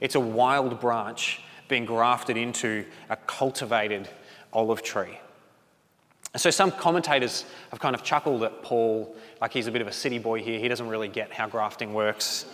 It's 0.00 0.14
a 0.14 0.20
wild 0.20 0.80
branch 0.80 1.42
being 1.68 1.84
grafted 1.84 2.38
into 2.38 2.86
a 3.10 3.16
cultivated 3.16 4.08
olive 4.52 4.82
tree. 4.82 5.18
And 6.34 6.40
So 6.40 6.50
some 6.50 6.70
commentators 6.70 7.44
have 7.70 7.80
kind 7.80 7.94
of 7.94 8.02
chuckled 8.02 8.42
at 8.42 8.62
Paul, 8.62 9.16
like 9.40 9.52
he's 9.52 9.66
a 9.66 9.72
bit 9.72 9.80
of 9.80 9.88
a 9.88 9.92
city 9.92 10.18
boy 10.18 10.42
here. 10.42 10.58
He 10.58 10.68
doesn't 10.68 10.88
really 10.88 11.08
get 11.08 11.32
how 11.32 11.46
grafting 11.48 11.94
works. 11.94 12.44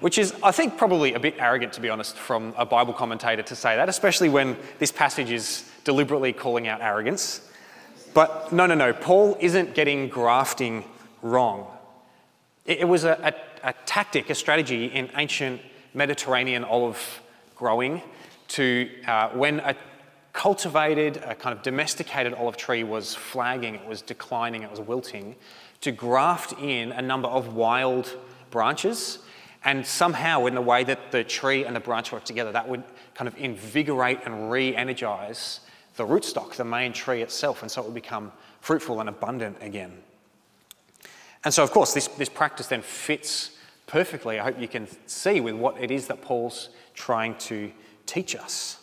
Which 0.00 0.18
is, 0.18 0.34
I 0.42 0.50
think, 0.50 0.78
probably 0.78 1.12
a 1.12 1.20
bit 1.20 1.34
arrogant, 1.38 1.74
to 1.74 1.80
be 1.80 1.90
honest, 1.90 2.16
from 2.16 2.54
a 2.56 2.64
Bible 2.64 2.94
commentator 2.94 3.42
to 3.42 3.54
say 3.54 3.76
that, 3.76 3.88
especially 3.88 4.30
when 4.30 4.56
this 4.78 4.90
passage 4.90 5.30
is 5.30 5.70
deliberately 5.84 6.32
calling 6.32 6.68
out 6.68 6.80
arrogance. 6.80 7.46
But 8.14 8.50
no, 8.50 8.66
no, 8.66 8.74
no, 8.74 8.92
Paul 8.92 9.36
isn't 9.40 9.74
getting 9.74 10.08
grafting 10.08 10.84
wrong. 11.22 11.66
It, 12.64 12.88
was 12.88 13.04
a, 13.04 13.34
a, 13.62 13.68
a 13.68 13.74
tactic, 13.84 14.30
a 14.30 14.34
strategy 14.34 14.86
in 14.86 15.10
ancient 15.16 15.60
Mediterranean 15.92 16.64
olive 16.64 17.22
growing 17.54 18.02
to, 18.48 18.90
uh, 19.06 19.28
when 19.30 19.60
a 19.60 19.76
cultivated, 20.32 21.18
a 21.26 21.34
kind 21.34 21.56
of 21.56 21.62
domesticated 21.62 22.34
olive 22.34 22.56
tree 22.56 22.84
was 22.84 23.14
flagging, 23.14 23.74
it 23.74 23.86
was 23.86 24.02
declining, 24.02 24.62
it 24.62 24.70
was 24.70 24.80
wilting, 24.80 25.36
to 25.80 25.92
graft 25.92 26.52
in 26.60 26.92
a 26.92 27.02
number 27.02 27.28
of 27.28 27.54
wild 27.54 28.16
branches, 28.50 29.20
and 29.64 29.86
somehow, 29.86 30.46
in 30.46 30.54
the 30.54 30.60
way 30.60 30.84
that 30.84 31.12
the 31.12 31.22
tree 31.22 31.64
and 31.64 31.76
the 31.76 31.80
branch 31.80 32.12
work 32.12 32.24
together, 32.24 32.52
that 32.52 32.68
would 32.68 32.82
kind 33.14 33.28
of 33.28 33.36
invigorate 33.36 34.20
and 34.24 34.50
re 34.50 34.74
energize 34.74 35.60
the 35.96 36.06
rootstock, 36.06 36.54
the 36.54 36.64
main 36.64 36.92
tree 36.92 37.20
itself, 37.20 37.62
and 37.62 37.70
so 37.70 37.82
it 37.82 37.84
would 37.84 37.94
become 37.94 38.32
fruitful 38.60 39.00
and 39.00 39.08
abundant 39.08 39.56
again. 39.60 39.92
And 41.44 41.52
so, 41.52 41.62
of 41.62 41.70
course, 41.70 41.92
this, 41.92 42.08
this 42.08 42.28
practice 42.28 42.68
then 42.68 42.82
fits 42.82 43.50
perfectly, 43.86 44.38
I 44.38 44.44
hope 44.44 44.60
you 44.60 44.68
can 44.68 44.86
see, 45.06 45.40
with 45.40 45.54
what 45.54 45.80
it 45.82 45.90
is 45.90 46.06
that 46.06 46.22
Paul's 46.22 46.70
trying 46.94 47.34
to 47.36 47.72
teach 48.06 48.36
us. 48.36 48.78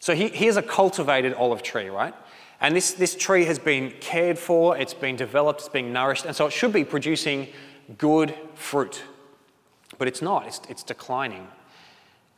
So, 0.00 0.14
he, 0.14 0.28
here's 0.28 0.56
a 0.56 0.62
cultivated 0.62 1.34
olive 1.34 1.62
tree, 1.62 1.88
right? 1.88 2.14
And 2.60 2.74
this, 2.74 2.92
this 2.92 3.14
tree 3.14 3.44
has 3.44 3.58
been 3.58 3.92
cared 4.00 4.38
for, 4.38 4.76
it's 4.76 4.94
been 4.94 5.16
developed, 5.16 5.60
it's 5.60 5.68
being 5.68 5.92
nourished, 5.92 6.24
and 6.24 6.34
so 6.34 6.46
it 6.46 6.52
should 6.52 6.72
be 6.72 6.84
producing 6.84 7.48
good 7.98 8.34
fruit. 8.54 9.02
But 9.98 10.08
it's 10.08 10.22
not, 10.22 10.46
it's, 10.46 10.60
it's 10.68 10.82
declining. 10.82 11.46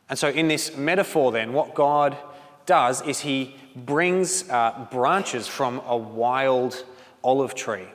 And 0.09 0.19
so, 0.19 0.29
in 0.29 0.47
this 0.47 0.75
metaphor, 0.75 1.31
then, 1.31 1.53
what 1.53 1.73
God 1.73 2.17
does 2.65 3.01
is 3.01 3.21
He 3.21 3.55
brings 3.75 4.49
uh, 4.49 4.87
branches 4.91 5.47
from 5.47 5.81
a 5.85 5.95
wild 5.95 6.85
olive 7.23 7.55
tree. 7.55 7.87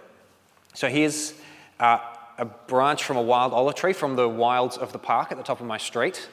So, 0.75 0.89
here's 0.89 1.35
uh, 1.79 1.99
a 2.39 2.45
branch 2.45 3.05
from 3.05 3.17
a 3.17 3.23
wild 3.23 3.53
olive 3.53 3.75
tree 3.75 3.93
from 3.93 4.17
the 4.17 4.29
wilds 4.29 4.79
of 4.79 4.93
the 4.93 4.99
park 4.99 5.31
at 5.31 5.37
the 5.37 5.45
top 5.45 5.61
of 5.61 5.67
my 5.67 5.79
street. 5.79 6.29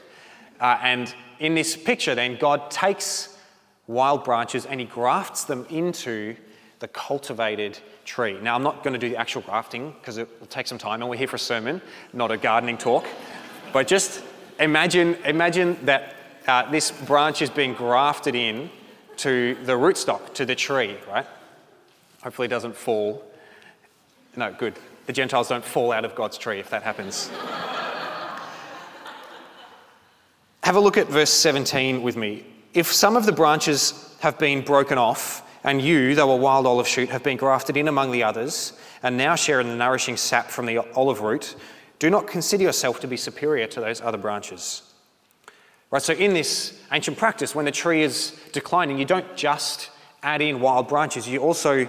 Uh, 0.59 0.77
and 0.81 1.13
in 1.39 1.55
this 1.55 1.75
picture, 1.75 2.15
then, 2.15 2.37
God 2.37 2.71
takes 2.71 3.37
wild 3.87 4.23
branches 4.23 4.65
and 4.65 4.79
he 4.79 4.85
grafts 4.85 5.43
them 5.43 5.65
into 5.69 6.35
the 6.79 6.87
cultivated 6.87 7.77
tree. 8.03 8.39
Now, 8.41 8.55
I'm 8.55 8.63
not 8.63 8.83
going 8.83 8.93
to 8.93 8.99
do 8.99 9.09
the 9.09 9.17
actual 9.17 9.41
grafting 9.41 9.91
because 9.99 10.17
it 10.17 10.29
will 10.39 10.47
take 10.47 10.67
some 10.67 10.77
time, 10.77 11.01
and 11.01 11.09
we're 11.09 11.17
here 11.17 11.27
for 11.27 11.37
a 11.37 11.39
sermon, 11.39 11.81
not 12.13 12.31
a 12.31 12.37
gardening 12.37 12.77
talk. 12.77 13.05
but 13.73 13.87
just 13.87 14.21
imagine, 14.59 15.15
imagine 15.25 15.77
that 15.85 16.15
uh, 16.47 16.69
this 16.69 16.91
branch 16.91 17.41
is 17.41 17.49
being 17.49 17.73
grafted 17.73 18.35
in 18.35 18.69
to 19.17 19.55
the 19.63 19.73
rootstock, 19.73 20.33
to 20.33 20.45
the 20.45 20.55
tree, 20.55 20.95
right? 21.07 21.25
Hopefully, 22.21 22.45
it 22.45 22.49
doesn't 22.49 22.75
fall. 22.75 23.23
No, 24.35 24.53
good. 24.53 24.75
The 25.05 25.13
Gentiles 25.13 25.47
don't 25.47 25.63
fall 25.63 25.91
out 25.91 26.05
of 26.05 26.15
God's 26.15 26.37
tree 26.37 26.59
if 26.59 26.69
that 26.69 26.83
happens. 26.83 27.29
Have 30.65 30.77
a 30.77 30.79
look 30.79 30.97
at 30.97 31.05
verse 31.09 31.29
17 31.29 32.01
with 32.01 32.17
me. 32.17 32.43
If 32.73 32.91
some 32.91 33.15
of 33.15 33.27
the 33.27 33.31
branches 33.31 34.15
have 34.21 34.39
been 34.39 34.65
broken 34.65 34.97
off, 34.97 35.47
and 35.63 35.79
you, 35.79 36.15
though 36.15 36.31
a 36.31 36.35
wild 36.35 36.65
olive 36.65 36.87
shoot, 36.87 37.07
have 37.09 37.21
been 37.21 37.37
grafted 37.37 37.77
in 37.77 37.87
among 37.87 38.11
the 38.11 38.23
others, 38.23 38.73
and 39.03 39.15
now 39.15 39.35
share 39.35 39.61
in 39.61 39.67
the 39.67 39.75
nourishing 39.75 40.17
sap 40.17 40.47
from 40.47 40.65
the 40.65 40.79
olive 40.95 41.21
root, 41.21 41.55
do 41.99 42.09
not 42.09 42.25
consider 42.25 42.63
yourself 42.63 42.99
to 43.01 43.07
be 43.07 43.15
superior 43.15 43.67
to 43.67 43.79
those 43.79 44.01
other 44.01 44.17
branches. 44.17 44.81
Right, 45.91 46.01
so 46.01 46.13
in 46.13 46.33
this 46.33 46.81
ancient 46.91 47.19
practice, 47.19 47.53
when 47.53 47.65
the 47.65 47.71
tree 47.71 48.01
is 48.01 48.35
declining, 48.51 48.97
you 48.97 49.05
don't 49.05 49.37
just 49.37 49.91
add 50.23 50.41
in 50.41 50.61
wild 50.61 50.87
branches, 50.87 51.27
you 51.27 51.41
also 51.41 51.87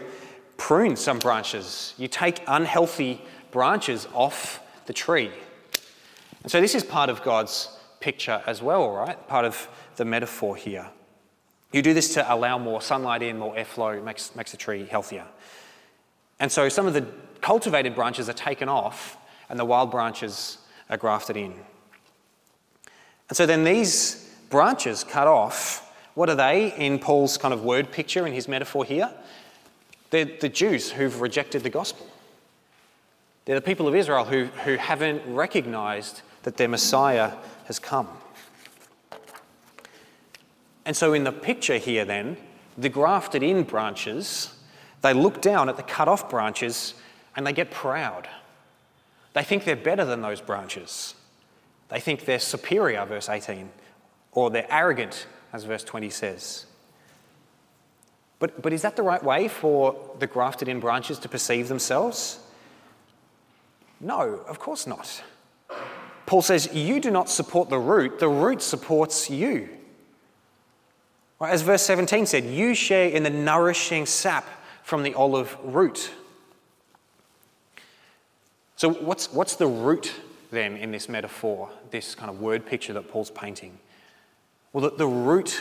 prune 0.58 0.96
some 0.96 1.18
branches. 1.18 1.94
You 1.96 2.08
take 2.08 2.42
unhealthy 2.46 3.22
branches 3.52 4.06
off 4.12 4.60
the 4.84 4.92
tree. 4.92 5.30
And 6.42 6.52
so 6.52 6.60
this 6.60 6.74
is 6.74 6.84
part 6.84 7.08
of 7.08 7.22
God's 7.22 7.70
picture 8.00 8.42
as 8.46 8.62
well, 8.62 8.90
right? 8.90 9.26
Part 9.28 9.44
of 9.44 9.68
the 9.96 10.04
metaphor 10.04 10.56
here. 10.56 10.88
You 11.72 11.82
do 11.82 11.94
this 11.94 12.14
to 12.14 12.32
allow 12.32 12.58
more 12.58 12.80
sunlight 12.80 13.22
in, 13.22 13.38
more 13.38 13.54
airflow, 13.54 14.02
makes, 14.02 14.34
makes 14.34 14.50
the 14.50 14.56
tree 14.56 14.86
healthier. 14.86 15.26
And 16.38 16.50
so 16.50 16.68
some 16.68 16.86
of 16.86 16.94
the 16.94 17.06
cultivated 17.40 17.94
branches 17.94 18.28
are 18.28 18.34
taken 18.34 18.68
off 18.68 19.16
and 19.48 19.58
the 19.58 19.64
wild 19.64 19.90
branches 19.90 20.58
are 20.88 20.96
grafted 20.96 21.36
in. 21.36 21.54
And 23.28 23.36
so 23.36 23.46
then 23.46 23.64
these 23.64 24.30
branches 24.50 25.04
cut 25.04 25.26
off, 25.26 25.82
what 26.14 26.30
are 26.30 26.34
they 26.34 26.74
in 26.76 26.98
Paul's 26.98 27.36
kind 27.36 27.52
of 27.52 27.62
word 27.64 27.90
picture 27.90 28.26
in 28.26 28.32
his 28.32 28.48
metaphor 28.48 28.84
here? 28.84 29.10
They're 30.10 30.24
the 30.24 30.48
Jews 30.48 30.90
who've 30.90 31.20
rejected 31.20 31.62
the 31.62 31.70
gospel. 31.70 32.06
They're 33.44 33.56
the 33.56 33.62
people 33.62 33.86
of 33.86 33.94
Israel 33.94 34.24
who, 34.24 34.44
who 34.64 34.76
haven't 34.76 35.22
recognized 35.26 36.22
that 36.44 36.56
their 36.56 36.68
Messiah 36.68 37.32
has 37.66 37.78
come. 37.78 38.08
And 40.84 40.96
so, 40.96 41.12
in 41.12 41.24
the 41.24 41.32
picture 41.32 41.78
here, 41.78 42.04
then, 42.04 42.36
the 42.78 42.88
grafted 42.88 43.42
in 43.42 43.64
branches, 43.64 44.54
they 45.02 45.12
look 45.12 45.40
down 45.40 45.68
at 45.68 45.76
the 45.76 45.82
cut 45.82 46.08
off 46.08 46.30
branches 46.30 46.94
and 47.34 47.46
they 47.46 47.52
get 47.52 47.70
proud. 47.70 48.28
They 49.32 49.42
think 49.42 49.64
they're 49.64 49.76
better 49.76 50.04
than 50.04 50.22
those 50.22 50.40
branches. 50.40 51.14
They 51.88 52.00
think 52.00 52.24
they're 52.24 52.38
superior, 52.38 53.04
verse 53.04 53.28
18, 53.28 53.70
or 54.32 54.50
they're 54.50 54.72
arrogant, 54.72 55.26
as 55.52 55.64
verse 55.64 55.84
20 55.84 56.10
says. 56.10 56.66
But, 58.38 58.62
but 58.62 58.72
is 58.72 58.82
that 58.82 58.96
the 58.96 59.02
right 59.02 59.22
way 59.22 59.48
for 59.48 59.94
the 60.18 60.26
grafted 60.26 60.68
in 60.68 60.80
branches 60.80 61.18
to 61.20 61.28
perceive 61.28 61.68
themselves? 61.68 62.40
No, 64.00 64.40
of 64.46 64.58
course 64.58 64.86
not. 64.86 65.22
Paul 66.26 66.42
says, 66.42 66.68
You 66.74 67.00
do 67.00 67.10
not 67.10 67.30
support 67.30 67.70
the 67.70 67.78
root, 67.78 68.18
the 68.18 68.28
root 68.28 68.60
supports 68.60 69.30
you. 69.30 69.68
As 71.40 71.62
verse 71.62 71.82
17 71.82 72.26
said, 72.26 72.44
you 72.44 72.74
share 72.74 73.08
in 73.10 73.22
the 73.22 73.30
nourishing 73.30 74.06
sap 74.06 74.46
from 74.82 75.02
the 75.02 75.14
olive 75.14 75.56
root. 75.62 76.10
So, 78.76 78.92
what's, 78.92 79.32
what's 79.32 79.56
the 79.56 79.66
root 79.66 80.12
then 80.50 80.76
in 80.76 80.92
this 80.92 81.08
metaphor, 81.08 81.70
this 81.90 82.14
kind 82.14 82.30
of 82.30 82.40
word 82.40 82.64
picture 82.64 82.92
that 82.94 83.08
Paul's 83.10 83.30
painting? 83.30 83.78
Well, 84.72 84.90
the, 84.90 84.96
the 84.96 85.06
root, 85.06 85.60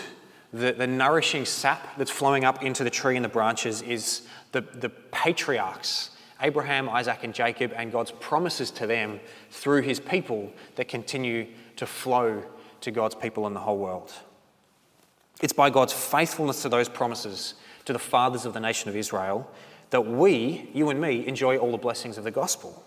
the, 0.54 0.71
the 0.71 0.88
nourishing 0.88 1.45
sap 1.45 1.97
that's 1.97 2.12
flowing 2.12 2.45
up 2.45 2.63
into 2.63 2.84
the 2.84 2.89
tree 2.89 3.15
and 3.15 3.25
the 3.25 3.30
branches 3.30 3.82
is 3.82 4.21
the, 4.54 4.62
the 4.62 4.89
patriarchs 4.89 6.12
Abraham, 6.41 6.89
Isaac, 6.89 7.19
and 7.23 7.33
Jacob, 7.33 7.73
and 7.75 7.91
God's 7.91 8.11
promises 8.11 8.71
to 8.71 8.87
them 8.87 9.19
through 9.49 9.81
his 9.81 9.99
people 9.99 10.51
that 10.75 10.87
continue 10.87 11.47
to 11.77 11.85
flow 11.85 12.43
to 12.81 12.91
God's 12.91 13.15
people 13.15 13.47
in 13.47 13.53
the 13.53 13.59
whole 13.59 13.77
world. 13.77 14.11
It's 15.41 15.53
by 15.53 15.69
God's 15.69 15.93
faithfulness 15.93 16.61
to 16.61 16.69
those 16.69 16.89
promises 16.89 17.55
to 17.85 17.93
the 17.93 17.99
fathers 17.99 18.45
of 18.45 18.53
the 18.53 18.59
nation 18.59 18.89
of 18.89 18.95
Israel 18.95 19.49
that 19.91 20.05
we, 20.05 20.69
you 20.73 20.89
and 20.89 20.99
me, 20.99 21.25
enjoy 21.27 21.57
all 21.57 21.71
the 21.71 21.77
blessings 21.77 22.17
of 22.17 22.23
the 22.23 22.31
gospel. 22.31 22.83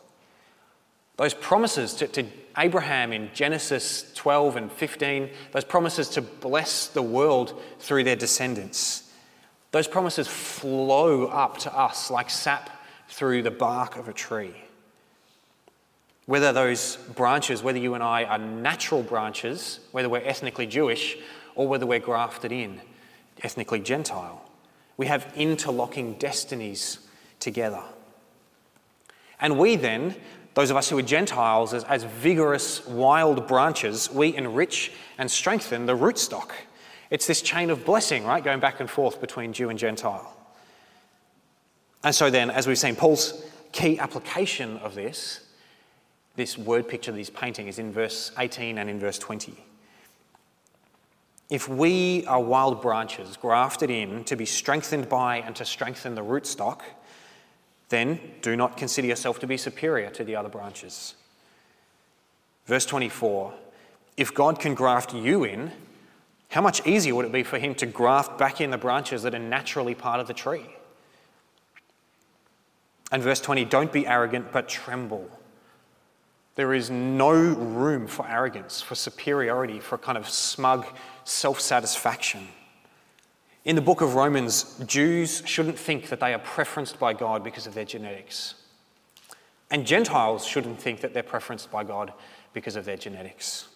Those 1.17 1.35
promises 1.35 1.95
to, 1.95 2.07
to, 2.09 2.27
Abraham 2.57 3.13
in 3.13 3.31
Genesis 3.35 4.13
12 4.15 4.57
and 4.57 4.73
15, 4.73 5.31
those 5.53 5.65
promises 5.65 6.09
to 6.11 6.23
bless 6.23 6.89
the 6.89 7.03
world 7.03 7.61
through 7.79 8.05
their 8.05 8.17
descendants, 8.17 9.11
those 9.71 9.87
promises 9.87 10.27
flow 10.27 11.27
up 11.27 11.59
to 11.59 11.77
us 11.77 12.11
like 12.11 12.31
sap 12.31 12.71
through 13.09 13.43
the 13.43 13.51
bark 13.51 13.97
of 13.97 14.09
a 14.09 14.13
tree. 14.13 14.55
Whether 16.27 16.53
those 16.53 16.97
branches, 17.17 17.63
whether 17.63 17.79
you 17.79 17.95
and 17.95 18.03
I 18.03 18.25
are 18.25 18.39
natural 18.39 19.03
branches, 19.03 19.81
whether 19.93 20.09
we're 20.09 20.19
ethnically 20.19 20.67
Jewish, 20.67 21.17
or 21.55 21.67
whether 21.67 21.87
we're 21.87 21.99
grafted 21.99 22.53
in, 22.53 22.81
ethnically 23.43 23.81
Gentile. 23.81 24.45
We 24.97 25.07
have 25.07 25.33
interlocking 25.37 26.15
destinies 26.15 26.99
together. 27.41 27.83
And 29.41 29.59
we 29.59 29.77
then, 29.77 30.17
those 30.55 30.71
of 30.71 30.77
us 30.77 30.91
who 30.91 30.99
are 30.99 31.03
Gentiles, 31.03 31.73
as, 31.73 31.85
as 31.85 32.05
vigorous, 32.05 32.87
wild 32.87 33.47
branches, 33.49 34.11
we 34.13 34.37
enrich 34.37 34.93
and 35.17 35.31
strengthen 35.31 35.87
the 35.87 35.97
rootstock. 35.97 36.51
It's 37.11 37.27
this 37.27 37.41
chain 37.41 37.71
of 37.71 37.85
blessing, 37.85 38.25
right, 38.25 38.45
going 38.45 38.61
back 38.61 38.81
and 38.81 38.91
forth 38.91 39.21
between 39.21 39.53
Jew 39.53 39.71
and 39.71 39.79
Gentile. 39.79 40.38
And 42.05 42.15
so 42.15 42.31
then, 42.31 42.51
as 42.51 42.67
we've 42.67 42.79
seen, 42.79 42.97
Paul's 42.97 43.45
key 43.73 43.99
application 43.99 44.77
of 44.79 44.95
this, 44.95 45.41
this 46.37 46.57
word 46.57 46.89
picture 46.89 47.11
that 47.11 47.19
he's 47.19 47.31
painting, 47.31 47.67
is 47.67 47.79
in 47.79 47.93
verse 47.93 48.31
18 48.39 48.79
and 48.79 48.89
in 48.89 49.01
verse 49.01 49.19
20. 49.19 49.55
If 51.51 51.69
we 51.69 52.27
are 52.27 52.41
wild 52.41 52.83
branches 52.83 53.37
grafted 53.37 53.91
in 53.91 54.25
to 54.25 54.37
be 54.37 54.45
strengthened 54.45 55.09
by 55.09 55.39
and 55.39 55.57
to 55.57 55.65
strengthen 55.65 56.15
the 56.15 56.23
rootstock, 56.23 56.83
then 57.89 58.21
do 58.43 58.55
not 58.55 58.77
consider 58.77 59.09
yourself 59.09 59.39
to 59.41 59.47
be 59.47 59.57
superior 59.57 60.11
to 60.11 60.25
the 60.25 60.37
other 60.37 60.51
branches. 60.51 61.15
Verse 62.67 62.85
24 62.85 63.55
If 64.17 64.35
God 64.35 64.61
can 64.61 64.75
graft 64.75 65.15
you 65.15 65.45
in, 65.45 65.73
how 66.51 66.61
much 66.61 66.87
easier 66.87 67.15
would 67.15 67.25
it 67.25 67.33
be 67.33 67.43
for 67.43 67.59
Him 67.59 67.75
to 67.77 67.87
graft 67.87 68.39
back 68.39 68.61
in 68.61 68.71
the 68.71 68.79
branches 68.79 69.23
that 69.23 69.35
are 69.35 69.39
naturally 69.39 69.95
part 69.95 70.21
of 70.21 70.27
the 70.27 70.35
tree? 70.35 70.67
And 73.11 73.23
verse 73.23 73.41
20 73.41 73.65
Don't 73.65 73.93
be 73.93 74.07
arrogant, 74.07 74.53
but 74.53 74.69
tremble. 74.69 75.29
There 76.55 76.75
is 76.75 76.91
no 76.91 77.31
room 77.31 78.07
for 78.07 78.29
arrogance, 78.29 78.83
for 78.83 78.97
superiority, 78.97 79.79
for 79.79 79.95
a 79.95 79.99
kind 79.99 80.19
of 80.19 80.29
smug 80.29 80.87
self 81.25 81.61
satisfaction. 81.61 82.49
In 83.65 83.77
the 83.77 83.83
book 83.83 84.01
of 84.01 84.15
Romans, 84.15 84.77
Jews 84.87 85.43
shouldn't 85.45 85.79
think 85.79 86.09
that 86.09 86.21
they 86.21 86.35
are 86.35 86.39
preferenced 86.39 86.99
by 86.99 87.13
God 87.13 87.45
because 87.45 87.67
of 87.67 87.75
their 87.75 87.85
genetics. 87.85 88.55
And 89.71 89.87
Gentiles 89.87 90.47
shouldn't 90.47 90.81
think 90.81 91.01
that 91.03 91.13
they're 91.13 91.23
preferenced 91.23 91.71
by 91.71 91.85
God 91.85 92.13
because 92.53 92.77
of 92.77 92.85
their 92.85 92.97
genetics. 92.97 93.69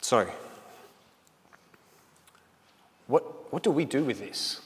So, 0.00 0.28
what, 3.12 3.52
what 3.52 3.62
do 3.62 3.70
we 3.70 3.84
do 3.84 4.02
with 4.02 4.20
this? 4.20 4.62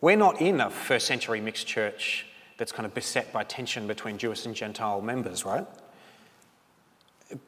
We're 0.00 0.16
not 0.16 0.40
in 0.40 0.60
a 0.60 0.68
first 0.68 1.06
century 1.06 1.40
mixed 1.40 1.68
church 1.68 2.26
that's 2.56 2.72
kind 2.72 2.86
of 2.86 2.92
beset 2.92 3.32
by 3.32 3.44
tension 3.44 3.86
between 3.86 4.18
Jewish 4.18 4.44
and 4.44 4.52
Gentile 4.52 5.00
members, 5.00 5.44
right? 5.44 5.64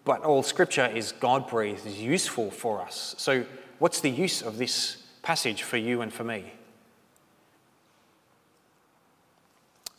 But 0.04 0.22
all 0.22 0.44
scripture 0.44 0.86
is 0.86 1.10
God 1.10 1.48
breathed, 1.48 1.84
is 1.84 2.00
useful 2.00 2.52
for 2.52 2.80
us. 2.80 3.16
So, 3.18 3.44
what's 3.80 4.00
the 4.00 4.08
use 4.08 4.40
of 4.40 4.56
this 4.56 5.02
passage 5.22 5.64
for 5.64 5.78
you 5.78 6.00
and 6.00 6.12
for 6.12 6.22
me? 6.22 6.44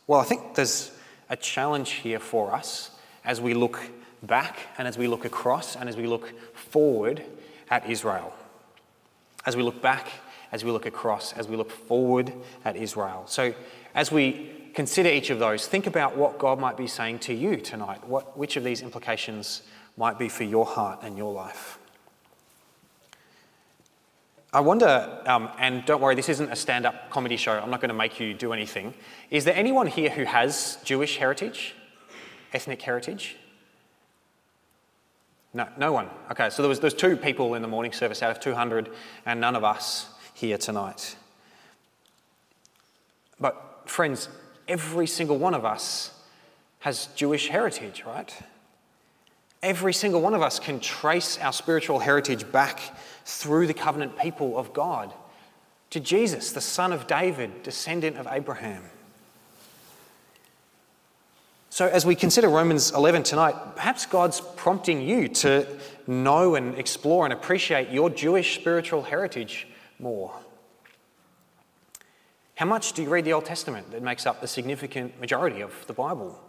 Well, 0.06 0.18
I 0.18 0.24
think 0.24 0.54
there's 0.54 0.92
a 1.28 1.36
challenge 1.36 1.90
here 1.90 2.18
for 2.18 2.54
us 2.54 2.90
as 3.22 3.38
we 3.38 3.52
look 3.52 3.82
back 4.22 4.60
and 4.78 4.88
as 4.88 4.96
we 4.96 5.08
look 5.08 5.26
across 5.26 5.76
and 5.76 5.90
as 5.90 5.96
we 5.98 6.06
look 6.06 6.32
forward 6.54 7.22
at 7.70 7.88
Israel. 7.90 8.32
As 9.48 9.56
we 9.56 9.62
look 9.62 9.80
back, 9.80 10.08
as 10.52 10.62
we 10.62 10.70
look 10.70 10.84
across, 10.84 11.32
as 11.32 11.48
we 11.48 11.56
look 11.56 11.70
forward 11.70 12.34
at 12.66 12.76
Israel. 12.76 13.22
So, 13.24 13.54
as 13.94 14.12
we 14.12 14.50
consider 14.74 15.08
each 15.08 15.30
of 15.30 15.38
those, 15.38 15.66
think 15.66 15.86
about 15.86 16.18
what 16.18 16.38
God 16.38 16.60
might 16.60 16.76
be 16.76 16.86
saying 16.86 17.20
to 17.20 17.32
you 17.32 17.56
tonight. 17.56 18.06
What, 18.06 18.36
which 18.36 18.58
of 18.58 18.64
these 18.64 18.82
implications 18.82 19.62
might 19.96 20.18
be 20.18 20.28
for 20.28 20.44
your 20.44 20.66
heart 20.66 20.98
and 21.02 21.16
your 21.16 21.32
life? 21.32 21.78
I 24.52 24.60
wonder, 24.60 25.22
um, 25.24 25.48
and 25.58 25.82
don't 25.86 26.02
worry, 26.02 26.14
this 26.14 26.28
isn't 26.28 26.52
a 26.52 26.56
stand 26.56 26.84
up 26.84 27.08
comedy 27.08 27.38
show. 27.38 27.52
I'm 27.52 27.70
not 27.70 27.80
going 27.80 27.88
to 27.88 27.94
make 27.94 28.20
you 28.20 28.34
do 28.34 28.52
anything. 28.52 28.92
Is 29.30 29.46
there 29.46 29.56
anyone 29.56 29.86
here 29.86 30.10
who 30.10 30.24
has 30.24 30.76
Jewish 30.84 31.16
heritage, 31.16 31.74
ethnic 32.52 32.82
heritage? 32.82 33.36
No, 35.54 35.66
no 35.78 35.92
one. 35.92 36.08
Okay, 36.30 36.50
so 36.50 36.62
there 36.62 36.68
was, 36.68 36.80
there 36.80 36.86
was 36.86 36.94
two 36.94 37.16
people 37.16 37.54
in 37.54 37.62
the 37.62 37.68
morning 37.68 37.92
service 37.92 38.22
out 38.22 38.30
of 38.30 38.40
200, 38.40 38.90
and 39.26 39.40
none 39.40 39.56
of 39.56 39.64
us 39.64 40.08
here 40.34 40.58
tonight. 40.58 41.16
But, 43.40 43.82
friends, 43.86 44.28
every 44.66 45.06
single 45.06 45.38
one 45.38 45.54
of 45.54 45.64
us 45.64 46.10
has 46.80 47.06
Jewish 47.16 47.48
heritage, 47.48 48.04
right? 48.06 48.32
Every 49.62 49.92
single 49.92 50.20
one 50.20 50.34
of 50.34 50.42
us 50.42 50.58
can 50.60 50.78
trace 50.78 51.38
our 51.38 51.52
spiritual 51.52 51.98
heritage 51.98 52.50
back 52.52 52.80
through 53.24 53.66
the 53.66 53.74
covenant 53.74 54.18
people 54.18 54.56
of 54.56 54.72
God 54.72 55.12
to 55.90 56.00
Jesus, 56.00 56.52
the 56.52 56.60
son 56.60 56.92
of 56.92 57.06
David, 57.06 57.62
descendant 57.62 58.16
of 58.16 58.28
Abraham. 58.30 58.84
So, 61.70 61.86
as 61.86 62.06
we 62.06 62.14
consider 62.14 62.48
Romans 62.48 62.92
11 62.92 63.24
tonight, 63.24 63.54
perhaps 63.76 64.06
God's 64.06 64.40
prompting 64.40 65.02
you 65.02 65.28
to 65.28 65.66
know 66.06 66.54
and 66.54 66.74
explore 66.78 67.24
and 67.24 67.32
appreciate 67.32 67.90
your 67.90 68.08
Jewish 68.08 68.54
spiritual 68.54 69.02
heritage 69.02 69.68
more. 69.98 70.32
How 72.54 72.66
much 72.66 72.94
do 72.94 73.02
you 73.02 73.10
read 73.10 73.24
the 73.24 73.34
Old 73.34 73.44
Testament 73.44 73.90
that 73.92 74.02
makes 74.02 74.26
up 74.26 74.40
the 74.40 74.48
significant 74.48 75.20
majority 75.20 75.60
of 75.60 75.86
the 75.86 75.92
Bible? 75.92 76.40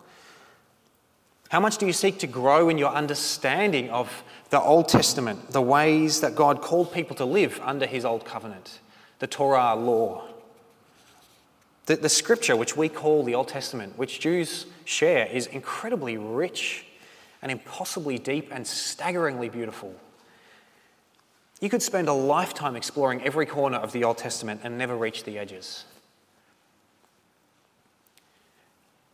How 1.50 1.60
much 1.60 1.78
do 1.78 1.86
you 1.86 1.94
seek 1.94 2.20
to 2.20 2.28
grow 2.28 2.70
in 2.70 2.78
your 2.78 2.92
understanding 2.92 3.90
of 3.90 4.24
the 4.52 4.62
Old 4.62 4.88
Testament, 4.88 5.52
the 5.52 5.62
ways 5.62 6.22
that 6.22 6.36
God 6.36 6.62
called 6.62 6.94
people 6.94 7.16
to 7.18 7.26
live 7.26 7.60
under 7.64 7.86
His 7.86 8.06
Old 8.06 8.24
Covenant, 8.24 8.80
the 9.20 9.28
Torah 9.28 9.76
law? 9.76 10.24
The, 11.90 11.96
the 11.96 12.08
scripture, 12.08 12.56
which 12.56 12.78
we 12.78 12.88
call 12.88 13.24
the 13.24 13.34
Old 13.34 13.48
Testament, 13.48 13.98
which 13.98 14.20
Jews 14.20 14.68
share, 14.86 15.26
is 15.26 15.48
incredibly 15.48 16.18
rich 16.18 16.86
and 17.42 17.52
impossibly 17.52 18.20
deep 18.20 18.50
and 18.52 18.68
staggeringly 18.68 19.50
beautiful. 19.50 19.96
You 21.60 21.68
could 21.68 21.82
spend 21.82 22.08
a 22.08 22.14
lifetime 22.14 22.76
exploring 22.76 23.24
every 23.24 23.48
corner 23.48 23.78
of 23.78 23.92
the 23.92 24.04
Old 24.04 24.20
Testament 24.20 24.62
and 24.64 24.78
never 24.78 24.96
reach 24.96 25.24
the 25.24 25.40
edges. 25.40 25.86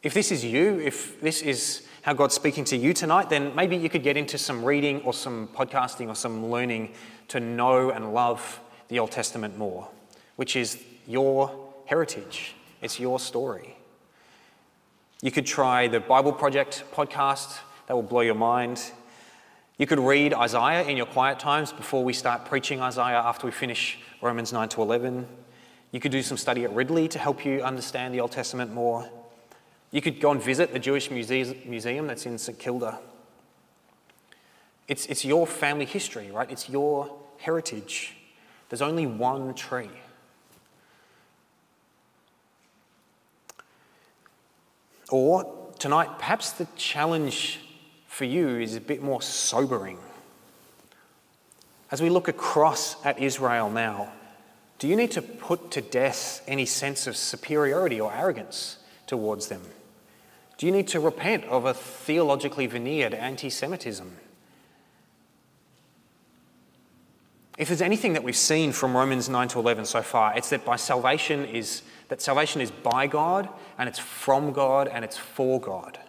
If 0.03 0.13
this 0.13 0.29
is 0.29 0.43
you, 0.43 0.77
if 0.81 1.21
this 1.21 1.41
is 1.41 1.87
how 2.01 2.11
God's 2.11 2.35
speaking 2.35 2.65
to 2.65 2.75
you 2.75 2.93
tonight, 2.93 3.29
then 3.29 3.55
maybe 3.55 3.77
you 3.77 3.87
could 3.87 4.03
get 4.03 4.17
into 4.17 4.37
some 4.37 4.65
reading 4.65 4.99
or 5.03 5.13
some 5.13 5.47
podcasting 5.55 6.09
or 6.09 6.15
some 6.15 6.51
learning 6.51 6.93
to 7.29 7.39
know 7.39 7.91
and 7.91 8.13
love 8.13 8.59
the 8.89 8.99
Old 8.99 9.11
Testament 9.11 9.57
more, 9.57 9.87
which 10.35 10.57
is 10.57 10.83
your 11.07 11.71
heritage. 11.85 12.54
It's 12.81 12.99
your 12.99 13.19
story. 13.19 13.77
You 15.21 15.31
could 15.31 15.45
try 15.45 15.87
the 15.87 15.99
Bible 15.99 16.33
Project 16.33 16.83
podcast, 16.93 17.59
that 17.87 17.93
will 17.93 18.03
blow 18.03 18.21
your 18.21 18.35
mind. 18.35 18.91
You 19.77 19.87
could 19.87 19.99
read 19.99 20.33
Isaiah 20.33 20.87
in 20.87 20.97
your 20.97 21.05
quiet 21.05 21.39
times 21.39 21.71
before 21.71 22.03
we 22.03 22.13
start 22.13 22.45
preaching 22.45 22.81
Isaiah 22.81 23.17
after 23.17 23.45
we 23.45 23.51
finish 23.51 23.99
Romans 24.21 24.51
9 24.51 24.69
to 24.69 24.81
11. 24.81 25.27
You 25.91 25.99
could 25.99 26.11
do 26.11 26.21
some 26.21 26.37
study 26.37 26.63
at 26.63 26.73
Ridley 26.73 27.07
to 27.09 27.19
help 27.19 27.45
you 27.45 27.61
understand 27.61 28.13
the 28.13 28.19
Old 28.19 28.31
Testament 28.31 28.73
more. 28.73 29.09
You 29.91 30.01
could 30.01 30.19
go 30.19 30.31
and 30.31 30.41
visit 30.41 30.73
the 30.73 30.79
Jewish 30.79 31.09
museum 31.09 32.07
that's 32.07 32.25
in 32.25 32.37
St 32.37 32.57
Kilda. 32.59 32.99
It's, 34.87 35.05
it's 35.05 35.23
your 35.23 35.47
family 35.47 35.85
history, 35.85 36.31
right? 36.31 36.49
It's 36.51 36.69
your 36.69 37.15
heritage. 37.37 38.15
There's 38.69 38.81
only 38.81 39.05
one 39.05 39.53
tree. 39.53 39.89
Or 45.09 45.69
tonight, 45.79 46.09
perhaps 46.17 46.51
the 46.51 46.67
challenge 46.75 47.59
for 48.07 48.25
you 48.25 48.57
is 48.59 48.75
a 48.75 48.81
bit 48.81 49.01
more 49.01 49.21
sobering. 49.21 49.99
As 51.91 52.01
we 52.01 52.09
look 52.09 52.27
across 52.27 53.03
at 53.05 53.19
Israel 53.19 53.69
now, 53.69 54.11
do 54.79 54.87
you 54.87 54.95
need 54.95 55.11
to 55.11 55.21
put 55.21 55.71
to 55.71 55.81
death 55.81 56.43
any 56.47 56.65
sense 56.65 57.07
of 57.07 57.15
superiority 57.15 58.01
or 58.01 58.13
arrogance 58.13 58.77
towards 59.07 59.47
them? 59.47 59.61
Do 60.57 60.65
you 60.65 60.71
need 60.71 60.87
to 60.89 60.99
repent 60.99 61.43
of 61.45 61.65
a 61.65 61.73
theologically 61.73 62.65
veneered 62.65 63.13
anti 63.13 63.49
Semitism? 63.49 64.17
If 67.57 67.69
there's 67.69 67.81
anything 67.81 68.13
that 68.13 68.23
we've 68.23 68.35
seen 68.35 68.73
from 68.73 68.95
Romans 68.95 69.29
9 69.29 69.47
to 69.49 69.59
11 69.59 69.85
so 69.85 70.01
far, 70.01 70.35
it's 70.35 70.49
that 70.49 70.65
by 70.65 70.75
salvation 70.75 71.45
is 71.45 71.83
that 72.09 72.21
salvation 72.21 72.61
is 72.61 72.71
by 72.71 73.07
God 73.07 73.49
and 73.77 73.89
it's 73.89 73.99
from 73.99 74.51
God 74.51 74.87
and 74.87 75.03
it's 75.03 75.17
for 75.17 75.59
God. 75.59 75.99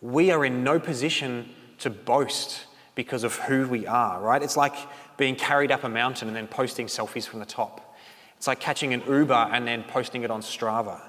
We 0.00 0.30
are 0.30 0.44
in 0.44 0.64
no 0.64 0.80
position 0.80 1.50
to 1.78 1.90
boast 1.90 2.66
because 2.94 3.24
of 3.24 3.36
who 3.36 3.66
we 3.66 3.86
are, 3.86 4.20
right? 4.20 4.42
It's 4.42 4.56
like 4.56 4.74
being 5.16 5.36
carried 5.36 5.70
up 5.70 5.84
a 5.84 5.88
mountain 5.88 6.28
and 6.28 6.36
then 6.36 6.46
posting 6.46 6.86
selfies 6.86 7.26
from 7.26 7.40
the 7.40 7.46
top. 7.46 7.96
It's 8.36 8.46
like 8.46 8.60
catching 8.60 8.94
an 8.94 9.02
Uber 9.06 9.50
and 9.52 9.66
then 9.66 9.82
posting 9.82 10.22
it 10.22 10.30
on 10.30 10.40
Strava. 10.40 11.00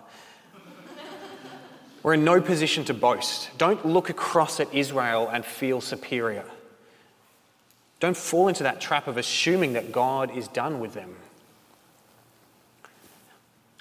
We're 2.04 2.16
in 2.16 2.26
no 2.26 2.42
position 2.42 2.84
to 2.86 2.94
boast. 2.94 3.58
Don't 3.58 3.86
look 3.86 4.10
across 4.10 4.60
at 4.60 4.74
Israel 4.74 5.30
and 5.32 5.46
feel 5.46 5.80
superior. 5.80 6.46
Don't 8.02 8.18
fall 8.18 8.48
into 8.48 8.64
that 8.64 8.82
trap 8.82 9.08
of 9.08 9.18
assuming 9.18 9.74
that 9.74 9.92
God 9.92 10.36
is 10.36 10.48
done 10.48 10.80
with 10.80 10.94
them. 10.94 11.16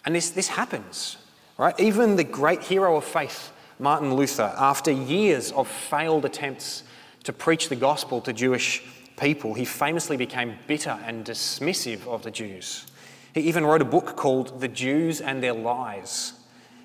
And 0.05 0.15
this, 0.15 0.31
this 0.31 0.49
happens, 0.49 1.17
right? 1.59 1.79
Even 1.79 2.17
the 2.17 2.25
great 2.25 2.63
hero 2.63 2.97
of 2.97 3.05
faith, 3.05 3.53
Martin 3.79 4.15
Luther, 4.15 4.55
after 4.59 4.91
years 4.91 5.53
of 5.53 5.69
failed 5.69 6.25
attempts 6.25 6.85
to 7.25 7.33
preach 7.33 7.69
the 7.69 7.77
gospel 7.77 8.21
to 8.23 8.33
Jewish 8.33 8.83
people, 9.19 9.55
he 9.55 9.65
famously 9.65 10.17
became 10.17 10.57
bitter 10.67 10.99
and 11.05 11.25
dismissive 11.25 12.07
of 12.07 12.23
the 12.23 12.31
Jews. 12.31 12.87
He 13.35 13.43
even 13.43 13.65
wrote 13.65 13.83
a 13.83 13.87
book 13.87 14.17
called 14.17 14.61
The 14.61 14.69
Jews 14.69 15.21
and 15.21 15.43
Their 15.43 15.53
Lies, 15.53 16.33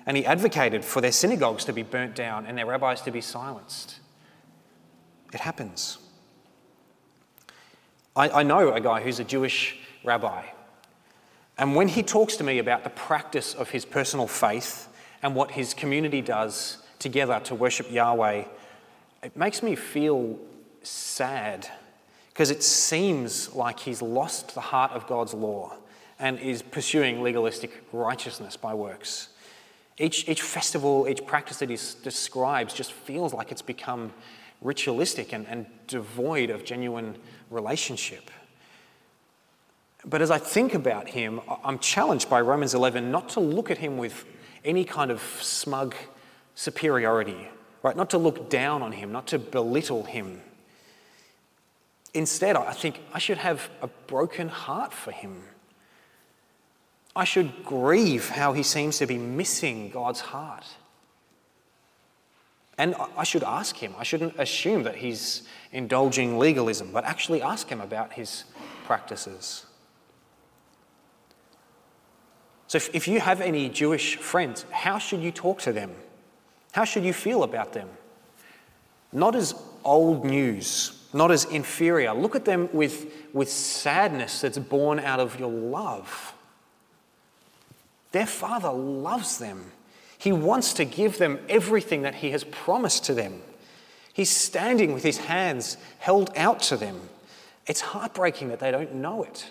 and 0.04 0.16
he 0.16 0.24
advocated 0.24 0.84
for 0.84 1.00
their 1.00 1.12
synagogues 1.12 1.64
to 1.64 1.72
be 1.72 1.82
burnt 1.82 2.14
down 2.14 2.46
and 2.46 2.56
their 2.56 2.66
rabbis 2.66 3.00
to 3.02 3.10
be 3.10 3.20
silenced. 3.20 3.98
It 5.32 5.40
happens. 5.40 5.98
I, 8.14 8.28
I 8.28 8.42
know 8.42 8.72
a 8.72 8.80
guy 8.80 9.00
who's 9.00 9.18
a 9.18 9.24
Jewish 9.24 9.76
rabbi 10.04 10.44
and 11.58 11.74
when 11.74 11.88
he 11.88 12.02
talks 12.02 12.36
to 12.36 12.44
me 12.44 12.58
about 12.58 12.84
the 12.84 12.90
practice 12.90 13.54
of 13.54 13.70
his 13.70 13.84
personal 13.84 14.26
faith 14.26 14.88
and 15.22 15.34
what 15.34 15.52
his 15.52 15.72
community 15.72 16.20
does 16.20 16.78
together 16.98 17.40
to 17.44 17.54
worship 17.54 17.90
Yahweh, 17.90 18.44
it 19.22 19.36
makes 19.36 19.62
me 19.62 19.74
feel 19.74 20.38
sad 20.82 21.68
because 22.28 22.50
it 22.50 22.62
seems 22.62 23.54
like 23.54 23.80
he's 23.80 24.02
lost 24.02 24.54
the 24.54 24.60
heart 24.60 24.92
of 24.92 25.06
God's 25.06 25.32
law 25.32 25.74
and 26.18 26.38
is 26.38 26.62
pursuing 26.62 27.22
legalistic 27.22 27.84
righteousness 27.92 28.56
by 28.56 28.74
works. 28.74 29.28
Each, 29.98 30.28
each 30.28 30.42
festival, 30.42 31.06
each 31.08 31.24
practice 31.24 31.58
that 31.58 31.70
he 31.70 31.78
describes 32.02 32.74
just 32.74 32.92
feels 32.92 33.32
like 33.32 33.50
it's 33.50 33.62
become 33.62 34.12
ritualistic 34.60 35.32
and, 35.32 35.46
and 35.48 35.66
devoid 35.86 36.50
of 36.50 36.64
genuine 36.64 37.16
relationship. 37.50 38.30
But 40.08 40.22
as 40.22 40.30
I 40.30 40.38
think 40.38 40.74
about 40.74 41.08
him, 41.08 41.40
I'm 41.64 41.80
challenged 41.80 42.30
by 42.30 42.40
Romans 42.40 42.74
11 42.74 43.10
not 43.10 43.30
to 43.30 43.40
look 43.40 43.70
at 43.70 43.78
him 43.78 43.98
with 43.98 44.24
any 44.64 44.84
kind 44.84 45.10
of 45.10 45.20
smug 45.40 45.96
superiority, 46.54 47.48
right? 47.82 47.96
Not 47.96 48.10
to 48.10 48.18
look 48.18 48.48
down 48.48 48.82
on 48.82 48.92
him, 48.92 49.10
not 49.10 49.26
to 49.28 49.38
belittle 49.38 50.04
him. 50.04 50.40
Instead, 52.14 52.56
I 52.56 52.72
think 52.72 53.00
I 53.12 53.18
should 53.18 53.38
have 53.38 53.68
a 53.82 53.88
broken 54.06 54.48
heart 54.48 54.92
for 54.92 55.10
him. 55.10 55.42
I 57.14 57.24
should 57.24 57.64
grieve 57.64 58.28
how 58.28 58.52
he 58.52 58.62
seems 58.62 58.98
to 58.98 59.06
be 59.06 59.18
missing 59.18 59.90
God's 59.90 60.20
heart. 60.20 60.66
And 62.78 62.94
I 63.16 63.24
should 63.24 63.42
ask 63.42 63.76
him. 63.76 63.94
I 63.98 64.04
shouldn't 64.04 64.38
assume 64.38 64.84
that 64.84 64.96
he's 64.96 65.42
indulging 65.72 66.38
legalism, 66.38 66.90
but 66.92 67.04
actually 67.04 67.42
ask 67.42 67.68
him 67.68 67.80
about 67.80 68.12
his 68.12 68.44
practices. 68.84 69.65
So, 72.76 72.88
if, 72.88 72.94
if 72.94 73.08
you 73.08 73.20
have 73.20 73.40
any 73.40 73.70
Jewish 73.70 74.16
friends, 74.16 74.66
how 74.70 74.98
should 74.98 75.22
you 75.22 75.32
talk 75.32 75.60
to 75.60 75.72
them? 75.72 75.92
How 76.72 76.84
should 76.84 77.04
you 77.04 77.14
feel 77.14 77.42
about 77.42 77.72
them? 77.72 77.88
Not 79.14 79.34
as 79.34 79.54
old 79.82 80.26
news, 80.26 81.02
not 81.14 81.30
as 81.30 81.46
inferior. 81.46 82.12
Look 82.12 82.36
at 82.36 82.44
them 82.44 82.68
with, 82.74 83.10
with 83.32 83.50
sadness 83.50 84.42
that's 84.42 84.58
born 84.58 84.98
out 84.98 85.20
of 85.20 85.40
your 85.40 85.50
love. 85.50 86.34
Their 88.12 88.26
father 88.26 88.72
loves 88.72 89.38
them. 89.38 89.72
He 90.18 90.32
wants 90.32 90.74
to 90.74 90.84
give 90.84 91.16
them 91.16 91.38
everything 91.48 92.02
that 92.02 92.16
he 92.16 92.30
has 92.32 92.44
promised 92.44 93.06
to 93.06 93.14
them. 93.14 93.40
He's 94.12 94.28
standing 94.28 94.92
with 94.92 95.02
his 95.02 95.16
hands 95.16 95.78
held 95.98 96.30
out 96.36 96.60
to 96.64 96.76
them. 96.76 97.00
It's 97.66 97.80
heartbreaking 97.80 98.48
that 98.48 98.60
they 98.60 98.70
don't 98.70 98.96
know 98.96 99.22
it. 99.22 99.46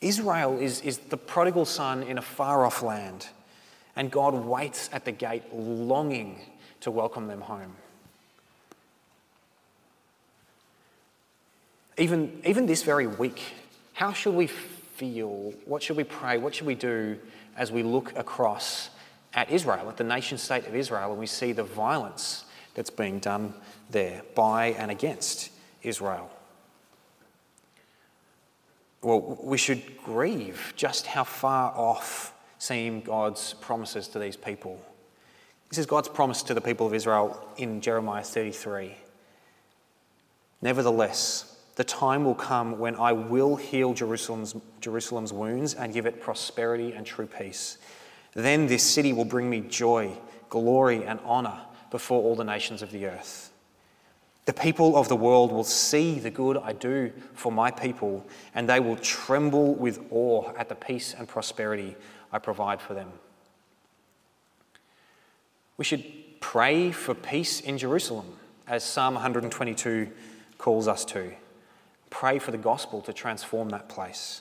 Israel 0.00 0.58
is, 0.58 0.80
is 0.80 0.98
the 0.98 1.16
prodigal 1.16 1.66
son 1.66 2.02
in 2.02 2.16
a 2.16 2.22
far 2.22 2.64
off 2.64 2.82
land, 2.82 3.28
and 3.96 4.10
God 4.10 4.34
waits 4.34 4.88
at 4.92 5.04
the 5.04 5.12
gate 5.12 5.42
longing 5.52 6.40
to 6.80 6.90
welcome 6.90 7.26
them 7.26 7.42
home. 7.42 7.76
Even, 11.98 12.40
even 12.46 12.64
this 12.64 12.82
very 12.82 13.06
week, 13.06 13.42
how 13.92 14.14
should 14.14 14.34
we 14.34 14.46
feel? 14.46 15.52
What 15.66 15.82
should 15.82 15.98
we 15.98 16.04
pray? 16.04 16.38
What 16.38 16.54
should 16.54 16.66
we 16.66 16.74
do 16.74 17.18
as 17.56 17.70
we 17.70 17.82
look 17.82 18.16
across 18.16 18.88
at 19.34 19.50
Israel, 19.50 19.88
at 19.90 19.98
the 19.98 20.04
nation 20.04 20.38
state 20.38 20.66
of 20.66 20.74
Israel, 20.74 21.10
and 21.10 21.20
we 21.20 21.26
see 21.26 21.52
the 21.52 21.62
violence 21.62 22.44
that's 22.74 22.88
being 22.88 23.18
done 23.18 23.52
there 23.90 24.22
by 24.34 24.68
and 24.68 24.90
against 24.90 25.50
Israel? 25.82 26.30
Well, 29.02 29.38
we 29.42 29.56
should 29.56 29.82
grieve 30.04 30.74
just 30.76 31.06
how 31.06 31.24
far 31.24 31.72
off 31.72 32.34
seem 32.58 33.00
God's 33.00 33.54
promises 33.54 34.08
to 34.08 34.18
these 34.18 34.36
people. 34.36 34.80
This 35.70 35.78
is 35.78 35.86
God's 35.86 36.08
promise 36.08 36.42
to 36.44 36.54
the 36.54 36.60
people 36.60 36.86
of 36.86 36.94
Israel 36.94 37.48
in 37.56 37.80
Jeremiah 37.80 38.24
33. 38.24 38.94
Nevertheless, 40.60 41.56
the 41.76 41.84
time 41.84 42.24
will 42.24 42.34
come 42.34 42.78
when 42.78 42.96
I 42.96 43.12
will 43.12 43.56
heal 43.56 43.94
Jerusalem's, 43.94 44.54
Jerusalem's 44.80 45.32
wounds 45.32 45.72
and 45.74 45.94
give 45.94 46.04
it 46.04 46.20
prosperity 46.20 46.92
and 46.92 47.06
true 47.06 47.26
peace. 47.26 47.78
Then 48.34 48.66
this 48.66 48.82
city 48.82 49.12
will 49.12 49.24
bring 49.24 49.48
me 49.48 49.60
joy, 49.60 50.12
glory, 50.50 51.04
and 51.04 51.20
honour 51.20 51.58
before 51.90 52.22
all 52.22 52.36
the 52.36 52.44
nations 52.44 52.82
of 52.82 52.90
the 52.90 53.06
earth. 53.06 53.49
The 54.46 54.52
people 54.54 54.96
of 54.96 55.08
the 55.08 55.16
world 55.16 55.52
will 55.52 55.64
see 55.64 56.18
the 56.18 56.30
good 56.30 56.56
I 56.56 56.72
do 56.72 57.12
for 57.34 57.52
my 57.52 57.70
people, 57.70 58.26
and 58.54 58.68
they 58.68 58.80
will 58.80 58.96
tremble 58.96 59.74
with 59.74 60.00
awe 60.10 60.52
at 60.56 60.68
the 60.68 60.74
peace 60.74 61.14
and 61.16 61.28
prosperity 61.28 61.96
I 62.32 62.38
provide 62.38 62.80
for 62.80 62.94
them. 62.94 63.12
We 65.76 65.84
should 65.84 66.04
pray 66.40 66.90
for 66.90 67.14
peace 67.14 67.60
in 67.60 67.78
Jerusalem, 67.78 68.26
as 68.66 68.82
Psalm 68.82 69.14
122 69.14 70.08
calls 70.58 70.88
us 70.88 71.04
to. 71.06 71.32
Pray 72.08 72.38
for 72.38 72.50
the 72.50 72.58
gospel 72.58 73.02
to 73.02 73.12
transform 73.12 73.68
that 73.70 73.88
place. 73.88 74.40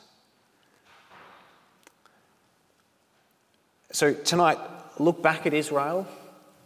So, 3.91 4.13
tonight, 4.13 4.59
look 4.97 5.21
back 5.21 5.45
at 5.45 5.53
Israel 5.53 6.07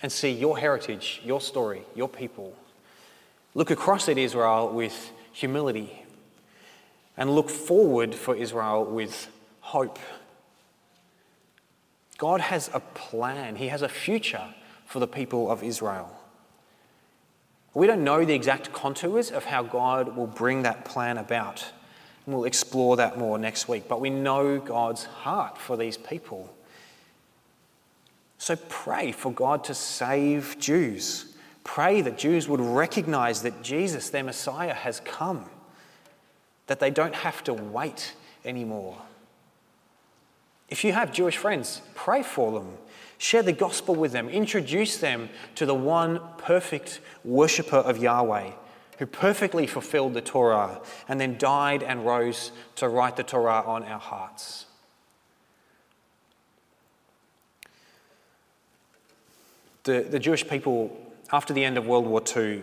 and 0.02 0.12
see 0.12 0.32
your 0.32 0.58
heritage, 0.58 1.22
your 1.24 1.40
story, 1.42 1.84
your 1.96 2.10
people 2.10 2.56
Look 3.56 3.70
across 3.70 4.10
at 4.10 4.18
Israel 4.18 4.70
with 4.70 5.12
humility 5.32 6.04
and 7.18 7.36
look 7.36 7.50
forward 7.50 8.16
for 8.16 8.36
Israel 8.36 8.84
with 8.86 9.28
hope. 9.62 10.00
God 12.18 12.42
has 12.42 12.70
a 12.74 12.80
plan, 12.80 13.56
He 13.56 13.68
has 13.68 13.82
a 13.82 13.90
future 13.90 14.54
for 14.86 15.00
the 15.00 15.08
people 15.08 15.52
of 15.52 15.64
Israel. 15.64 16.20
We 17.74 17.88
don't 17.88 18.04
know 18.04 18.24
the 18.24 18.36
exact 18.36 18.72
contours 18.72 19.32
of 19.32 19.46
how 19.46 19.64
God 19.64 20.16
will 20.16 20.28
bring 20.28 20.64
that 20.64 20.86
plan 20.86 21.18
about. 21.18 21.66
And 22.26 22.36
we'll 22.36 22.46
explore 22.46 22.98
that 22.98 23.18
more 23.18 23.38
next 23.38 23.68
week. 23.68 23.88
But 23.88 24.00
we 24.00 24.10
know 24.10 24.60
God's 24.60 25.06
heart 25.06 25.58
for 25.58 25.76
these 25.76 25.98
people. 25.98 26.54
So 28.38 28.56
pray 28.56 29.12
for 29.12 29.32
God 29.32 29.64
to 29.66 29.74
save 29.74 30.58
Jews 30.60 31.33
Pray 31.64 32.02
that 32.02 32.18
Jews 32.18 32.48
would 32.48 32.60
recognize 32.60 33.42
that 33.44 33.62
Jesus, 33.62 34.10
their 34.10 34.24
Messiah, 34.24 34.74
has 34.74 35.00
come, 35.02 35.46
that 36.68 36.80
they 36.80 36.90
don't 36.90 37.16
have 37.16 37.44
to 37.46 37.54
wait 37.54 38.14
anymore. 38.44 38.98
If 40.70 40.84
you 40.84 40.94
have 40.94 41.14
Jewish 41.14 41.38
friends, 41.38 41.82
pray 41.94 42.24
for 42.24 42.52
them. 42.52 42.78
Share 43.18 43.44
the 43.44 43.54
gospel 43.54 43.96
with 43.96 44.12
them. 44.12 44.28
Introduce 44.28 44.98
them 44.98 45.30
to 45.56 45.66
the 45.66 45.76
one 45.76 46.20
perfect 46.38 47.00
worshipper 47.24 47.78
of 47.78 47.98
Yahweh 47.98 48.52
who 49.00 49.06
perfectly 49.06 49.68
fulfilled 49.68 50.14
the 50.14 50.22
Torah 50.22 50.82
and 51.08 51.20
then 51.20 51.38
died 51.38 51.84
and 51.84 52.06
rose 52.06 52.52
to 52.76 52.88
write 52.88 53.16
the 53.16 53.24
Torah 53.24 53.64
on 53.66 53.84
our 53.84 54.00
hearts. 54.00 54.66
The, 59.84 60.06
the 60.10 60.20
Jewish 60.20 60.48
people 60.48 60.98
after 61.32 61.54
the 61.54 61.64
end 61.64 61.78
of 61.78 61.88
World 61.88 62.06
War 62.06 62.22
II, 62.36 62.62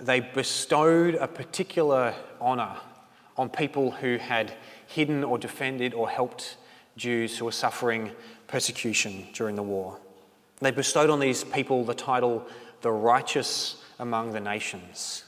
they 0.00 0.20
bestowed 0.20 1.14
a 1.16 1.28
particular 1.28 2.14
honour 2.40 2.76
on 3.36 3.48
people 3.48 3.90
who 3.90 4.16
had 4.16 4.52
hidden 4.86 5.22
or 5.24 5.38
defended 5.38 5.94
or 5.94 6.08
helped 6.08 6.56
Jews 6.96 7.38
who 7.38 7.44
were 7.44 7.52
suffering 7.52 8.10
persecution 8.46 9.26
during 9.32 9.54
the 9.54 9.62
war. 9.62 9.98
They 10.60 10.70
bestowed 10.72 11.10
on 11.10 11.20
these 11.20 11.44
people 11.44 11.84
the 11.84 11.94
title 11.94 12.44
the 12.80 12.90
righteous 12.90 13.82
among 13.98 14.32
the 14.32 14.40
nations. 14.40 15.24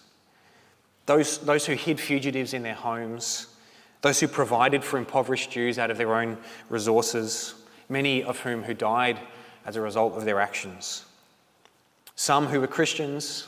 Those, 1.07 1.39
those 1.39 1.67
who 1.67 1.75
hid 1.75 2.01
fugitives 2.01 2.55
in 2.55 2.63
their 2.63 2.75
homes, 2.75 3.47
those 4.03 4.21
who 4.21 4.29
provided 4.29 4.83
for 4.83 4.99
impoverished 4.99 5.51
Jews 5.51 5.79
out 5.79 5.91
of 5.91 5.99
their 5.99 6.15
own 6.15 6.39
resources, 6.69 7.55
many 7.89 8.23
of 8.23 8.39
whom 8.41 8.63
who 8.63 8.75
died 8.75 9.19
as 9.67 9.77
a 9.77 9.81
result 9.81 10.15
of 10.17 10.25
their 10.25 10.41
actions. 10.41 11.05
Some 12.21 12.49
who 12.49 12.61
were 12.61 12.67
Christians, 12.67 13.47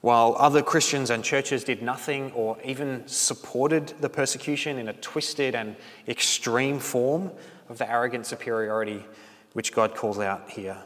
while 0.00 0.34
other 0.40 0.60
Christians 0.60 1.08
and 1.10 1.22
churches 1.22 1.62
did 1.62 1.82
nothing 1.82 2.32
or 2.32 2.58
even 2.64 3.06
supported 3.06 3.94
the 4.00 4.08
persecution 4.08 4.78
in 4.78 4.88
a 4.88 4.92
twisted 4.94 5.54
and 5.54 5.76
extreme 6.08 6.80
form 6.80 7.30
of 7.68 7.78
the 7.78 7.88
arrogant 7.88 8.26
superiority 8.26 9.04
which 9.52 9.72
God 9.72 9.94
calls 9.94 10.18
out 10.18 10.50
here. 10.50 10.78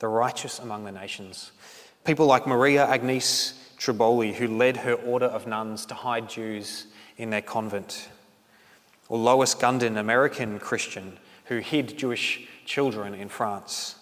The 0.00 0.08
righteous 0.08 0.58
among 0.58 0.84
the 0.84 0.92
nations. 0.92 1.52
People 2.04 2.26
like 2.26 2.46
Maria 2.46 2.84
Agnes 2.84 3.72
Tribbioli, 3.78 4.34
who 4.34 4.58
led 4.58 4.76
her 4.76 4.92
order 4.92 5.24
of 5.24 5.46
nuns 5.46 5.86
to 5.86 5.94
hide 5.94 6.28
Jews 6.28 6.88
in 7.16 7.30
their 7.30 7.40
convent. 7.40 8.10
Or 9.08 9.16
Lois 9.16 9.54
Gunden, 9.54 9.96
American 9.96 10.58
Christian, 10.58 11.18
who 11.46 11.60
hid 11.60 11.96
Jewish 11.96 12.46
children 12.66 13.14
in 13.14 13.30
France. 13.30 13.96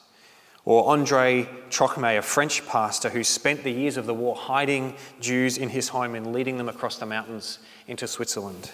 Or 0.64 0.88
Andre 0.88 1.48
Trocmé, 1.70 2.18
a 2.18 2.22
French 2.22 2.66
pastor 2.66 3.08
who 3.08 3.24
spent 3.24 3.64
the 3.64 3.72
years 3.72 3.96
of 3.96 4.06
the 4.06 4.14
war 4.14 4.36
hiding 4.36 4.94
Jews 5.20 5.56
in 5.56 5.70
his 5.70 5.88
home 5.88 6.14
and 6.14 6.32
leading 6.32 6.58
them 6.58 6.68
across 6.68 6.98
the 6.98 7.06
mountains 7.06 7.58
into 7.86 8.06
Switzerland. 8.06 8.72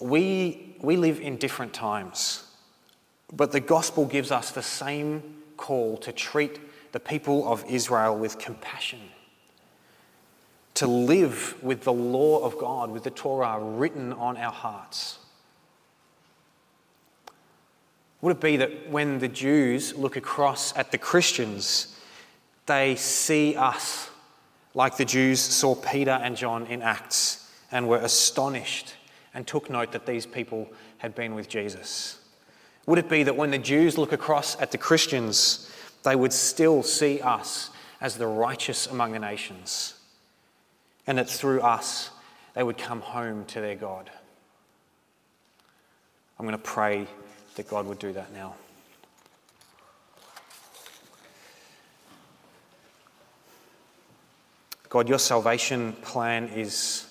We, 0.00 0.76
we 0.80 0.96
live 0.96 1.20
in 1.20 1.36
different 1.36 1.72
times, 1.72 2.44
but 3.32 3.52
the 3.52 3.60
gospel 3.60 4.06
gives 4.06 4.30
us 4.30 4.50
the 4.50 4.62
same 4.62 5.22
call 5.56 5.96
to 5.98 6.12
treat 6.12 6.58
the 6.92 7.00
people 7.00 7.46
of 7.50 7.64
Israel 7.68 8.16
with 8.16 8.38
compassion, 8.38 9.00
to 10.74 10.86
live 10.86 11.62
with 11.62 11.84
the 11.84 11.92
law 11.92 12.44
of 12.44 12.58
God, 12.58 12.90
with 12.90 13.04
the 13.04 13.10
Torah 13.10 13.58
written 13.60 14.12
on 14.12 14.36
our 14.36 14.52
hearts. 14.52 15.18
Would 18.24 18.36
it 18.36 18.40
be 18.40 18.56
that 18.56 18.88
when 18.88 19.18
the 19.18 19.28
Jews 19.28 19.94
look 19.96 20.16
across 20.16 20.74
at 20.78 20.90
the 20.90 20.96
Christians, 20.96 21.94
they 22.64 22.96
see 22.96 23.54
us 23.54 24.08
like 24.72 24.96
the 24.96 25.04
Jews 25.04 25.40
saw 25.40 25.74
Peter 25.74 26.12
and 26.12 26.34
John 26.34 26.66
in 26.68 26.80
Acts 26.80 27.52
and 27.70 27.86
were 27.86 27.98
astonished 27.98 28.94
and 29.34 29.46
took 29.46 29.68
note 29.68 29.92
that 29.92 30.06
these 30.06 30.24
people 30.24 30.72
had 30.96 31.14
been 31.14 31.34
with 31.34 31.50
Jesus? 31.50 32.18
Would 32.86 32.98
it 32.98 33.10
be 33.10 33.24
that 33.24 33.36
when 33.36 33.50
the 33.50 33.58
Jews 33.58 33.98
look 33.98 34.12
across 34.12 34.58
at 34.58 34.72
the 34.72 34.78
Christians, 34.78 35.70
they 36.02 36.16
would 36.16 36.32
still 36.32 36.82
see 36.82 37.20
us 37.20 37.68
as 38.00 38.16
the 38.16 38.26
righteous 38.26 38.86
among 38.86 39.12
the 39.12 39.18
nations, 39.18 40.00
and 41.06 41.18
that 41.18 41.28
through 41.28 41.60
us 41.60 42.08
they 42.54 42.62
would 42.62 42.78
come 42.78 43.02
home 43.02 43.44
to 43.48 43.60
their 43.60 43.76
God? 43.76 44.08
I'm 46.38 46.46
going 46.46 46.56
to 46.56 46.64
pray 46.64 47.06
that 47.56 47.68
God 47.68 47.86
would 47.86 47.98
do 47.98 48.12
that 48.12 48.32
now. 48.32 48.54
God, 54.88 55.08
your 55.08 55.18
salvation 55.18 55.92
plan 56.02 56.48
is 56.48 57.06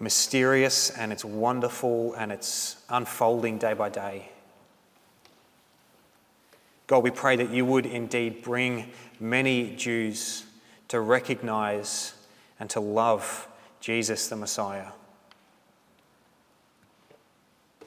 mysterious 0.00 0.90
and 0.90 1.12
it's 1.12 1.24
wonderful 1.24 2.14
and 2.14 2.32
it's 2.32 2.76
unfolding 2.88 3.58
day 3.58 3.74
by 3.74 3.88
day. 3.88 4.28
God, 6.86 7.02
we 7.02 7.10
pray 7.10 7.36
that 7.36 7.50
you 7.50 7.64
would 7.64 7.86
indeed 7.86 8.42
bring 8.42 8.90
many 9.20 9.74
Jews 9.76 10.44
to 10.88 11.00
recognize 11.00 12.14
and 12.58 12.68
to 12.70 12.80
love 12.80 13.48
Jesus 13.80 14.28
the 14.28 14.36
Messiah. 14.36 14.88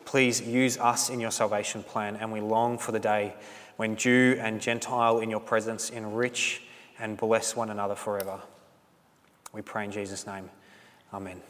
Please 0.07 0.39
use 0.39 0.77
us 0.77 1.09
in 1.09 1.19
your 1.19 1.31
salvation 1.31 1.83
plan, 1.83 2.15
and 2.15 2.31
we 2.31 2.39
long 2.39 2.77
for 2.77 2.93
the 2.93 2.99
day 2.99 3.33
when 3.75 3.97
Jew 3.97 4.37
and 4.39 4.61
Gentile 4.61 5.19
in 5.19 5.29
your 5.29 5.41
presence 5.41 5.89
enrich 5.89 6.61
and 6.97 7.17
bless 7.17 7.57
one 7.57 7.69
another 7.69 7.95
forever. 7.95 8.39
We 9.51 9.61
pray 9.61 9.83
in 9.83 9.91
Jesus' 9.91 10.25
name. 10.25 10.49
Amen. 11.13 11.41